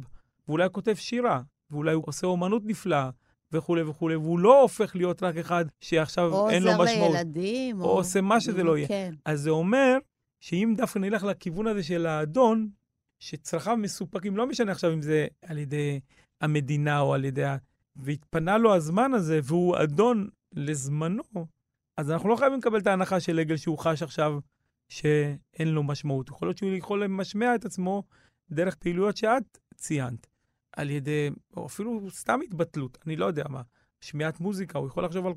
[0.47, 1.41] ואולי כותב שירה,
[1.71, 3.09] ואולי הוא עושה אומנות נפלאה,
[3.51, 7.13] וכולי וכולי, והוא לא הופך להיות רק אחד שעכשיו או אין לו עוזר משמעות.
[7.13, 8.87] לילדים, או עושה מה שזה לא יהיה.
[8.87, 9.13] כן.
[9.25, 9.97] אז זה אומר
[10.39, 12.69] שאם דווקא נלך לכיוון הזה של האדון,
[13.19, 15.99] שצרכיו מסופקים, לא משנה עכשיו אם זה על ידי
[16.41, 17.57] המדינה או על ידי ה...
[17.95, 21.23] והתפנה לו הזמן הזה, והוא אדון לזמנו,
[21.97, 24.39] אז אנחנו לא חייבים לקבל את ההנחה של עגל שהוא חש עכשיו
[24.89, 26.29] שאין לו משמעות.
[26.29, 28.03] יכול להיות שהוא יכול למשמע את עצמו
[28.51, 30.27] דרך פעילויות שאת ציינת,
[30.71, 33.61] על ידי, או אפילו סתם התבטלות, אני לא יודע מה,
[34.01, 35.33] שמיעת מוזיקה, הוא יכול לחשוב על...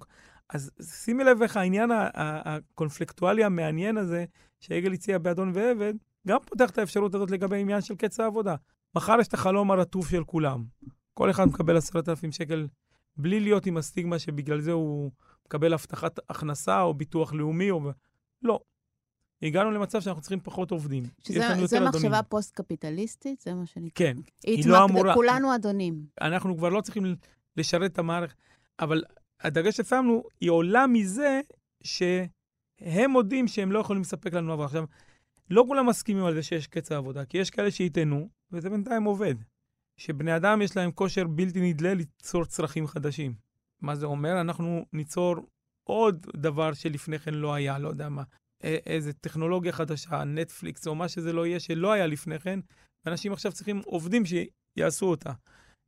[0.48, 1.90] אז שימי לב איך העניין
[2.24, 4.24] הקונפלקטואלי המעניין הזה,
[4.60, 5.94] שעגל הציע באדון ועבד,
[6.28, 8.54] גם פותח את האפשרות הזאת לגבי עניין של קץ העבודה.
[8.94, 10.64] מחר יש את החלום הרטוב של כולם.
[11.14, 12.66] כל אחד מקבל עשרת אלפים שקל
[13.16, 15.10] בלי להיות עם הסטיגמה שבגלל זה הוא
[15.46, 17.92] מקבל הבטחת הכנסה או ביטוח לאומי או...
[18.42, 18.60] לא.
[19.42, 21.02] הגענו למצב שאנחנו צריכים פחות עובדים.
[21.18, 22.22] שזה זה מחשבה.
[22.22, 24.06] פוסט-קפיטליסטית, זה מה שנקרא.
[24.06, 26.06] כן, היא לא אמורה- כולנו אדונים.
[26.20, 27.16] אנחנו כבר לא צריכים
[27.56, 28.36] לשרת את המערכת,
[28.80, 29.02] אבל
[29.40, 31.40] הדגש ששמנו, היא עולה מזה
[31.84, 34.66] שהם מודים שהם לא יכולים לספק לנו עבודה.
[34.66, 34.84] עכשיו,
[35.50, 39.34] לא כולם מסכימים על זה שיש קץ העבודה, כי יש כאלה שיטענו, וזה בינתיים עובד,
[39.96, 43.34] שבני אדם יש להם כושר בלתי נדלה ליצור צרכים חדשים.
[43.80, 44.40] מה זה אומר?
[44.40, 45.36] אנחנו ניצור
[45.84, 48.22] עוד דבר שלפני כן לא היה, לא יודע מה,
[48.62, 52.60] איזה טכנולוגיה חדשה, נטפליקס או מה שזה לא יהיה, שלא היה לפני כן,
[53.06, 55.32] ואנשים עכשיו צריכים עובדים שיעשו אותה.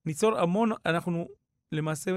[0.06, 1.28] ניצור המון, אנחנו
[1.72, 2.10] למעשה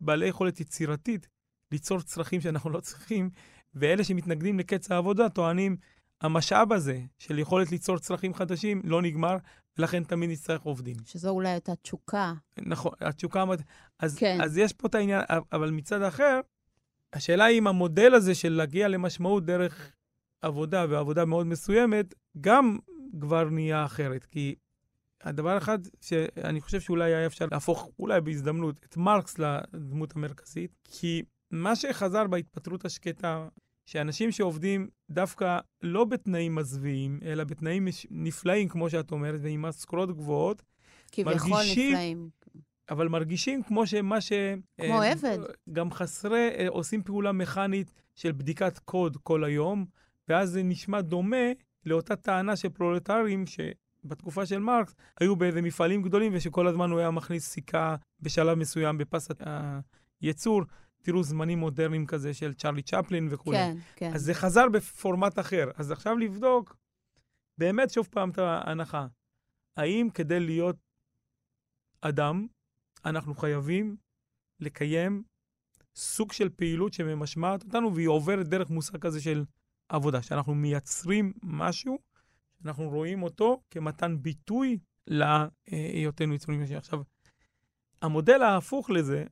[0.00, 1.28] בעלי יכולת יצירתית
[1.72, 3.30] ליצור צרכים שאנחנו לא צריכים,
[3.74, 5.76] ואלה שמתנגדים לקץ העבודה טוענים,
[6.20, 9.36] המשאב הזה של יכולת ליצור צרכים חדשים לא נגמר,
[9.78, 10.96] ולכן תמיד נצטרך עובדים.
[11.04, 12.32] שזו אולי אותה תשוקה.
[12.58, 13.44] נכון, התשוקה...
[13.98, 14.38] אז, כן.
[14.42, 15.20] אז יש פה את העניין,
[15.52, 16.40] אבל מצד אחר,
[17.12, 19.92] השאלה היא אם המודל הזה של להגיע למשמעות דרך
[20.42, 22.78] עבודה, ועבודה מאוד מסוימת, גם
[23.20, 24.24] כבר נהיה אחרת.
[24.24, 24.54] כי
[25.22, 31.22] הדבר אחד שאני חושב שאולי היה אפשר להפוך, אולי בהזדמנות, את מרקס לדמות המרכזית, כי
[31.50, 33.48] מה שחזר בהתפטרות השקטה,
[33.86, 40.62] שאנשים שעובדים דווקא לא בתנאים מזוויעים, אלא בתנאים נפלאים, כמו שאת אומרת, ועם משכורות גבוהות,
[41.12, 42.28] כביכול מרגישים- נפלאים.
[42.90, 44.32] אבל מרגישים כמו שמה ש...
[44.80, 45.38] כמו אה, עבד.
[45.72, 49.86] גם חסרי, אה, עושים פעולה מכנית של בדיקת קוד כל היום,
[50.28, 51.52] ואז זה נשמע דומה
[51.86, 57.10] לאותה טענה של פרולטרים שבתקופה של מרקס היו באיזה מפעלים גדולים, ושכל הזמן הוא היה
[57.10, 59.28] מכניס סיכה בשלב מסוים בפס
[60.20, 60.62] הייצור.
[61.02, 63.52] תראו זמנים מודרניים כזה של צ'רלי צ'פלין וכו'.
[63.52, 64.12] כן, כן.
[64.14, 65.70] אז זה חזר בפורמט אחר.
[65.76, 66.76] אז עכשיו לבדוק,
[67.58, 69.06] באמת שוב פעם את ההנחה.
[69.76, 70.76] האם כדי להיות
[72.00, 72.46] אדם,
[73.04, 73.96] אנחנו חייבים
[74.60, 75.22] לקיים
[75.96, 79.44] סוג של פעילות שממשמעת אותנו, והיא עוברת דרך מושג כזה של
[79.88, 81.98] עבודה, שאנחנו מייצרים משהו,
[82.62, 86.78] שאנחנו רואים אותו כמתן ביטוי להיותנו יצורים ישרים.
[86.78, 87.02] עכשיו,
[88.02, 89.24] המודל ההפוך לזה,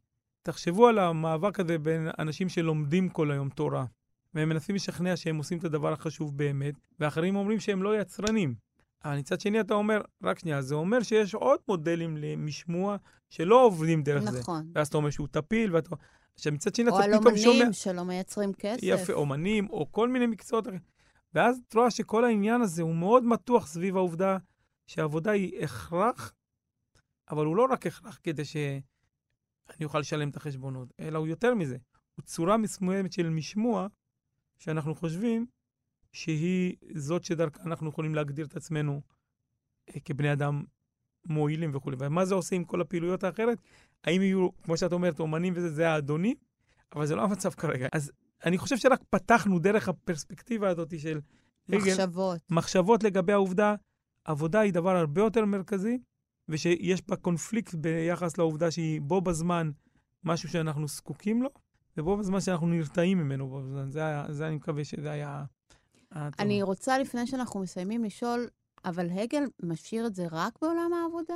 [0.42, 3.84] תחשבו על המאבק הזה בין אנשים שלומדים כל היום תורה,
[4.34, 8.65] והם מנסים לשכנע שהם עושים את הדבר החשוב באמת, ואחרים אומרים שהם לא יצרנים.
[9.06, 12.96] אבל מצד שני אתה אומר, רק שנייה, זה אומר שיש עוד מודלים למשמוע
[13.30, 14.38] שלא עובדים דרך זה.
[14.40, 14.70] נכון.
[14.74, 15.96] ואז אתה אומר שהוא טפיל, ואתה...
[16.34, 17.54] עכשיו מצד שני או אתה על פתאום שומע...
[17.54, 18.80] אומנים שלא מייצרים כסף.
[18.82, 20.66] יפה, אומנים, או כל מיני מקצועות.
[21.34, 24.38] ואז את רואה שכל העניין הזה הוא מאוד מתוח סביב העובדה
[24.86, 26.32] שהעבודה היא הכרח,
[27.30, 31.76] אבל הוא לא רק הכרח כדי שאני אוכל לשלם את החשבונות, אלא הוא יותר מזה.
[32.14, 33.86] הוא צורה מסוימת של משמוע,
[34.58, 35.46] שאנחנו חושבים
[36.16, 39.00] שהיא זאת שדרכה אנחנו יכולים להגדיר את עצמנו
[39.88, 40.64] אה, כבני אדם
[41.26, 41.96] מועילים וכולי.
[42.00, 43.58] ומה זה עושה עם כל הפעילויות האחרת?
[44.04, 46.36] האם יהיו, כמו שאת אומרת, אומנים וזה, זה האדונים?
[46.94, 47.88] אבל זה לא המצב כרגע.
[47.92, 48.12] אז
[48.44, 51.20] אני חושב שרק פתחנו דרך הפרספקטיבה הזאת של
[51.68, 52.40] רגל, מחשבות.
[52.50, 53.74] מחשבות לגבי העובדה,
[54.24, 55.98] עבודה היא דבר הרבה יותר מרכזי,
[56.48, 59.70] ושיש בה קונפליקט ביחס לעובדה שהיא בו בזמן
[60.24, 61.50] משהו שאנחנו זקוקים לו,
[61.96, 63.90] ובו בזמן שאנחנו נרתעים ממנו בו בזמן.
[63.90, 65.44] זה, היה, זה אני מקווה שזה היה...
[66.12, 66.46] הטוב.
[66.46, 68.48] אני רוצה, לפני שאנחנו מסיימים, לשאול,
[68.84, 71.34] אבל הגל משאיר את זה רק בעולם העבודה?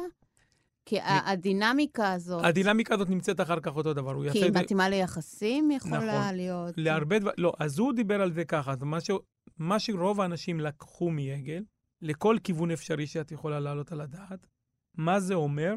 [0.87, 2.45] כי הדינמיקה הזאת...
[2.45, 4.33] הדינמיקה הזאת נמצאת אחר כך אותו דבר.
[4.33, 6.35] כי היא מתאימה ליחסים יכולה נכון.
[6.35, 6.75] להיות...
[6.77, 8.75] להרבה דברים, לא, אז הוא דיבר על זה ככה.
[9.59, 11.65] מה שרוב האנשים לקחו מיגל,
[12.03, 14.47] לכל כיוון אפשרי שאת יכולה להעלות על הדעת,
[14.95, 15.75] מה זה אומר?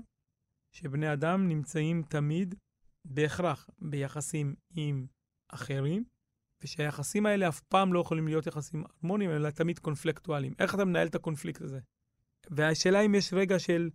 [0.72, 2.56] שבני אדם נמצאים תמיד
[3.06, 5.06] בהכרח ביחסים עם
[5.50, 6.04] אחרים,
[6.64, 10.54] ושהיחסים האלה אף פעם לא יכולים להיות יחסים הרמוניים, אלא תמיד קונפלקטואליים.
[10.60, 11.80] איך אתה מנהל את הקונפליקט הזה?
[12.50, 13.90] והשאלה אם יש רגע של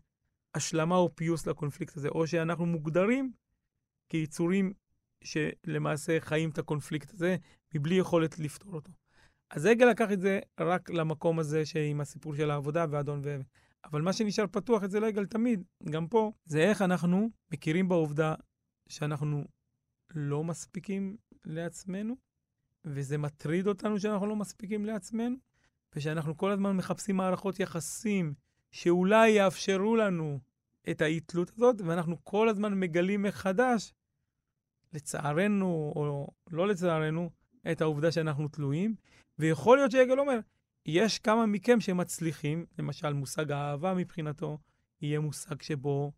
[0.54, 3.32] השלמה או פיוס לקונפליקט הזה, או שאנחנו מוגדרים
[4.08, 4.72] כיצורים
[5.24, 7.36] שלמעשה חיים את הקונפליקט הזה
[7.74, 8.92] מבלי יכולת לפתור אותו.
[9.50, 13.44] אז רגע לקח את זה רק למקום הזה עם הסיפור של העבודה ואדון ועבד.
[13.84, 18.34] אבל מה שנשאר פתוח אצל רגל תמיד, גם פה, זה איך אנחנו מכירים בעובדה
[18.88, 19.44] שאנחנו
[20.14, 22.16] לא מספיקים לעצמנו,
[22.84, 25.36] וזה מטריד אותנו שאנחנו לא מספיקים לעצמנו,
[25.96, 28.34] ושאנחנו כל הזמן מחפשים מערכות יחסים
[28.70, 30.38] שאולי יאפשרו לנו
[30.90, 33.94] את האי-תלות הזאת, ואנחנו כל הזמן מגלים מחדש,
[34.92, 37.30] לצערנו או לא לצערנו,
[37.72, 38.94] את העובדה שאנחנו תלויים.
[39.38, 40.38] ויכול להיות שיגל אומר,
[40.86, 44.58] יש כמה מכם שמצליחים, למשל מושג האהבה מבחינתו,
[45.00, 46.12] יהיה מושג שבו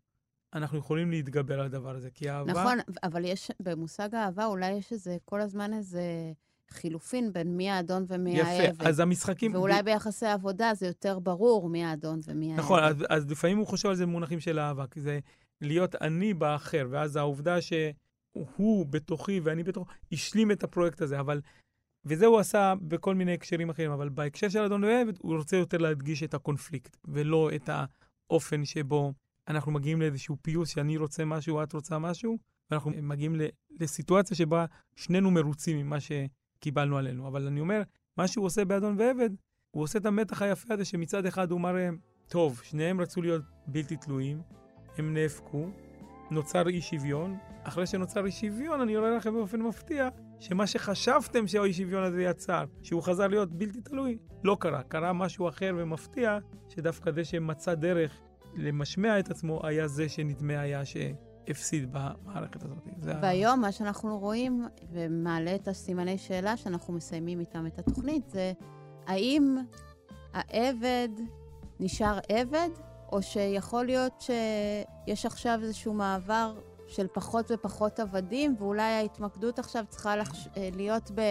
[0.53, 2.51] אנחנו יכולים להתגבר על הדבר הזה, כי אהבה...
[2.51, 6.33] נכון, אבל יש, במושג האהבה אולי יש איזה, כל הזמן איזה
[6.71, 8.73] חילופין בין מי האדון ומי יפה, העבד.
[8.73, 9.53] יפה, אז המשחקים...
[9.53, 9.85] ואולי ב...
[9.85, 12.95] ביחסי עבודה זה יותר ברור מי האדון ומי נכון, העבד.
[12.95, 15.19] נכון, אז, אז לפעמים הוא חושב על זה במונחים של אהבה, כי זה
[15.61, 21.41] להיות אני באחר, ואז העובדה שהוא בתוכי ואני בתוכו, השלים את הפרויקט הזה, אבל...
[22.05, 25.77] וזה הוא עשה בכל מיני הקשרים אחרים, אבל בהקשר של אדון ואהבת, הוא רוצה יותר
[25.77, 27.69] להדגיש את הקונפליקט, ולא את
[28.29, 29.13] האופן שבו
[29.47, 32.37] אנחנו מגיעים לאיזשהו פיוס שאני רוצה משהו, את רוצה משהו,
[32.71, 33.35] ואנחנו מגיעים
[33.79, 34.65] לסיטואציה שבה
[34.95, 35.99] שנינו מרוצים ממה
[36.61, 37.27] שקיבלנו עלינו.
[37.27, 37.81] אבל אני אומר,
[38.17, 39.29] מה שהוא עושה באדון ועבד,
[39.71, 41.89] הוא עושה את המתח היפה הזה שמצד אחד הוא מראה,
[42.27, 44.41] טוב, שניהם רצו להיות בלתי תלויים,
[44.97, 45.69] הם נאבקו,
[46.31, 50.09] נוצר אי שוויון, אחרי שנוצר אי שוויון, אני רואה לכם באופן מפתיע,
[50.39, 54.83] שמה שחשבתם שהאי שוויון הזה יצר, שהוא חזר להיות בלתי תלוי, לא קרה.
[54.83, 56.37] קרה משהו אחר ומפתיע,
[56.69, 58.21] שדווקא זה שמצא דרך
[58.55, 60.85] למשמע את עצמו, היה זה שנדמה היה
[61.47, 62.77] שהפסיד במערכת הזאת.
[63.21, 63.61] והיום ה...
[63.61, 68.53] מה שאנחנו רואים, ומעלה את הסימני שאלה שאנחנו מסיימים איתם את התוכנית, זה
[69.07, 69.57] האם
[70.33, 71.09] העבד
[71.79, 72.69] נשאר עבד,
[73.11, 74.23] או שיכול להיות
[75.07, 76.53] שיש עכשיו איזשהו מעבר
[76.87, 80.47] של פחות ופחות עבדים, ואולי ההתמקדות עכשיו צריכה לחש...
[80.57, 81.21] אה, להיות ב...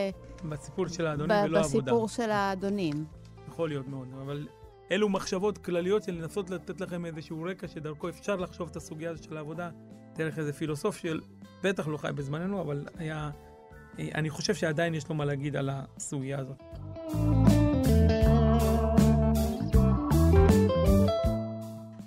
[0.49, 1.45] בסיפור של האדונים ב...
[1.45, 1.83] ולא עבודה.
[1.85, 3.05] בסיפור של האדונים.
[3.49, 4.49] יכול להיות מאוד, אבל
[4.93, 9.25] אלו מחשבות כלליות של לנסות לתת לכם איזשהו רקע שדרכו אפשר לחשוב את הסוגיה הזאת
[9.25, 9.71] של העבודה
[10.21, 11.21] דרך איזה פילוסוף של
[11.63, 13.31] בטח לא חי בזמננו, אבל היה...
[13.99, 16.63] אני חושב שעדיין יש לו מה להגיד על הסוגיה הזאת.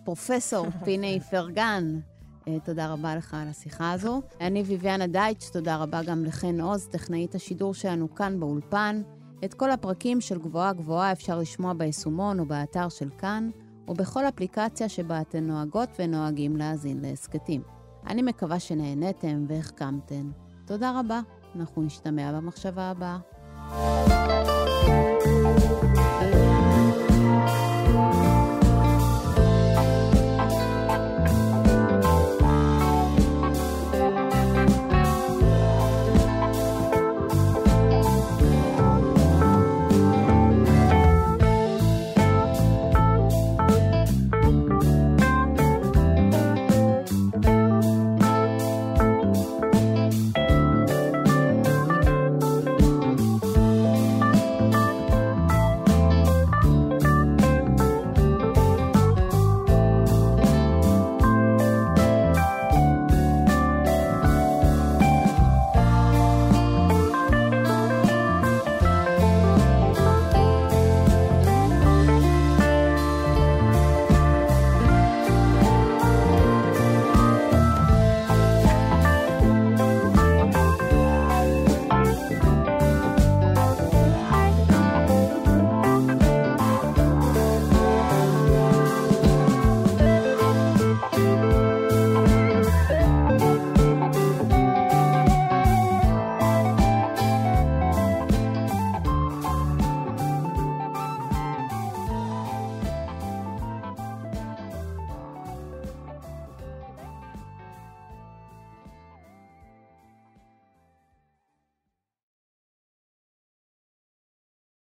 [0.04, 2.00] פרופסור פיני פרגן,
[2.48, 4.22] אה, תודה רבה לך על השיחה הזו.
[4.42, 9.02] אני ביביאנה דייטש, תודה רבה גם לחן עוז, טכנאית השידור שלנו כאן באולפן.
[9.46, 13.50] את כל הפרקים של גבוהה גבוהה אפשר לשמוע ביישומון או באתר של כאן,
[13.88, 17.73] או בכל אפליקציה שבה אתן נוהגות ונוהגים להאזין להסכתים.
[18.08, 20.30] אני מקווה שנהניתם והחכמתן.
[20.66, 21.22] תודה רבה,
[21.56, 23.18] אנחנו נשתמע במחשבה הבאה.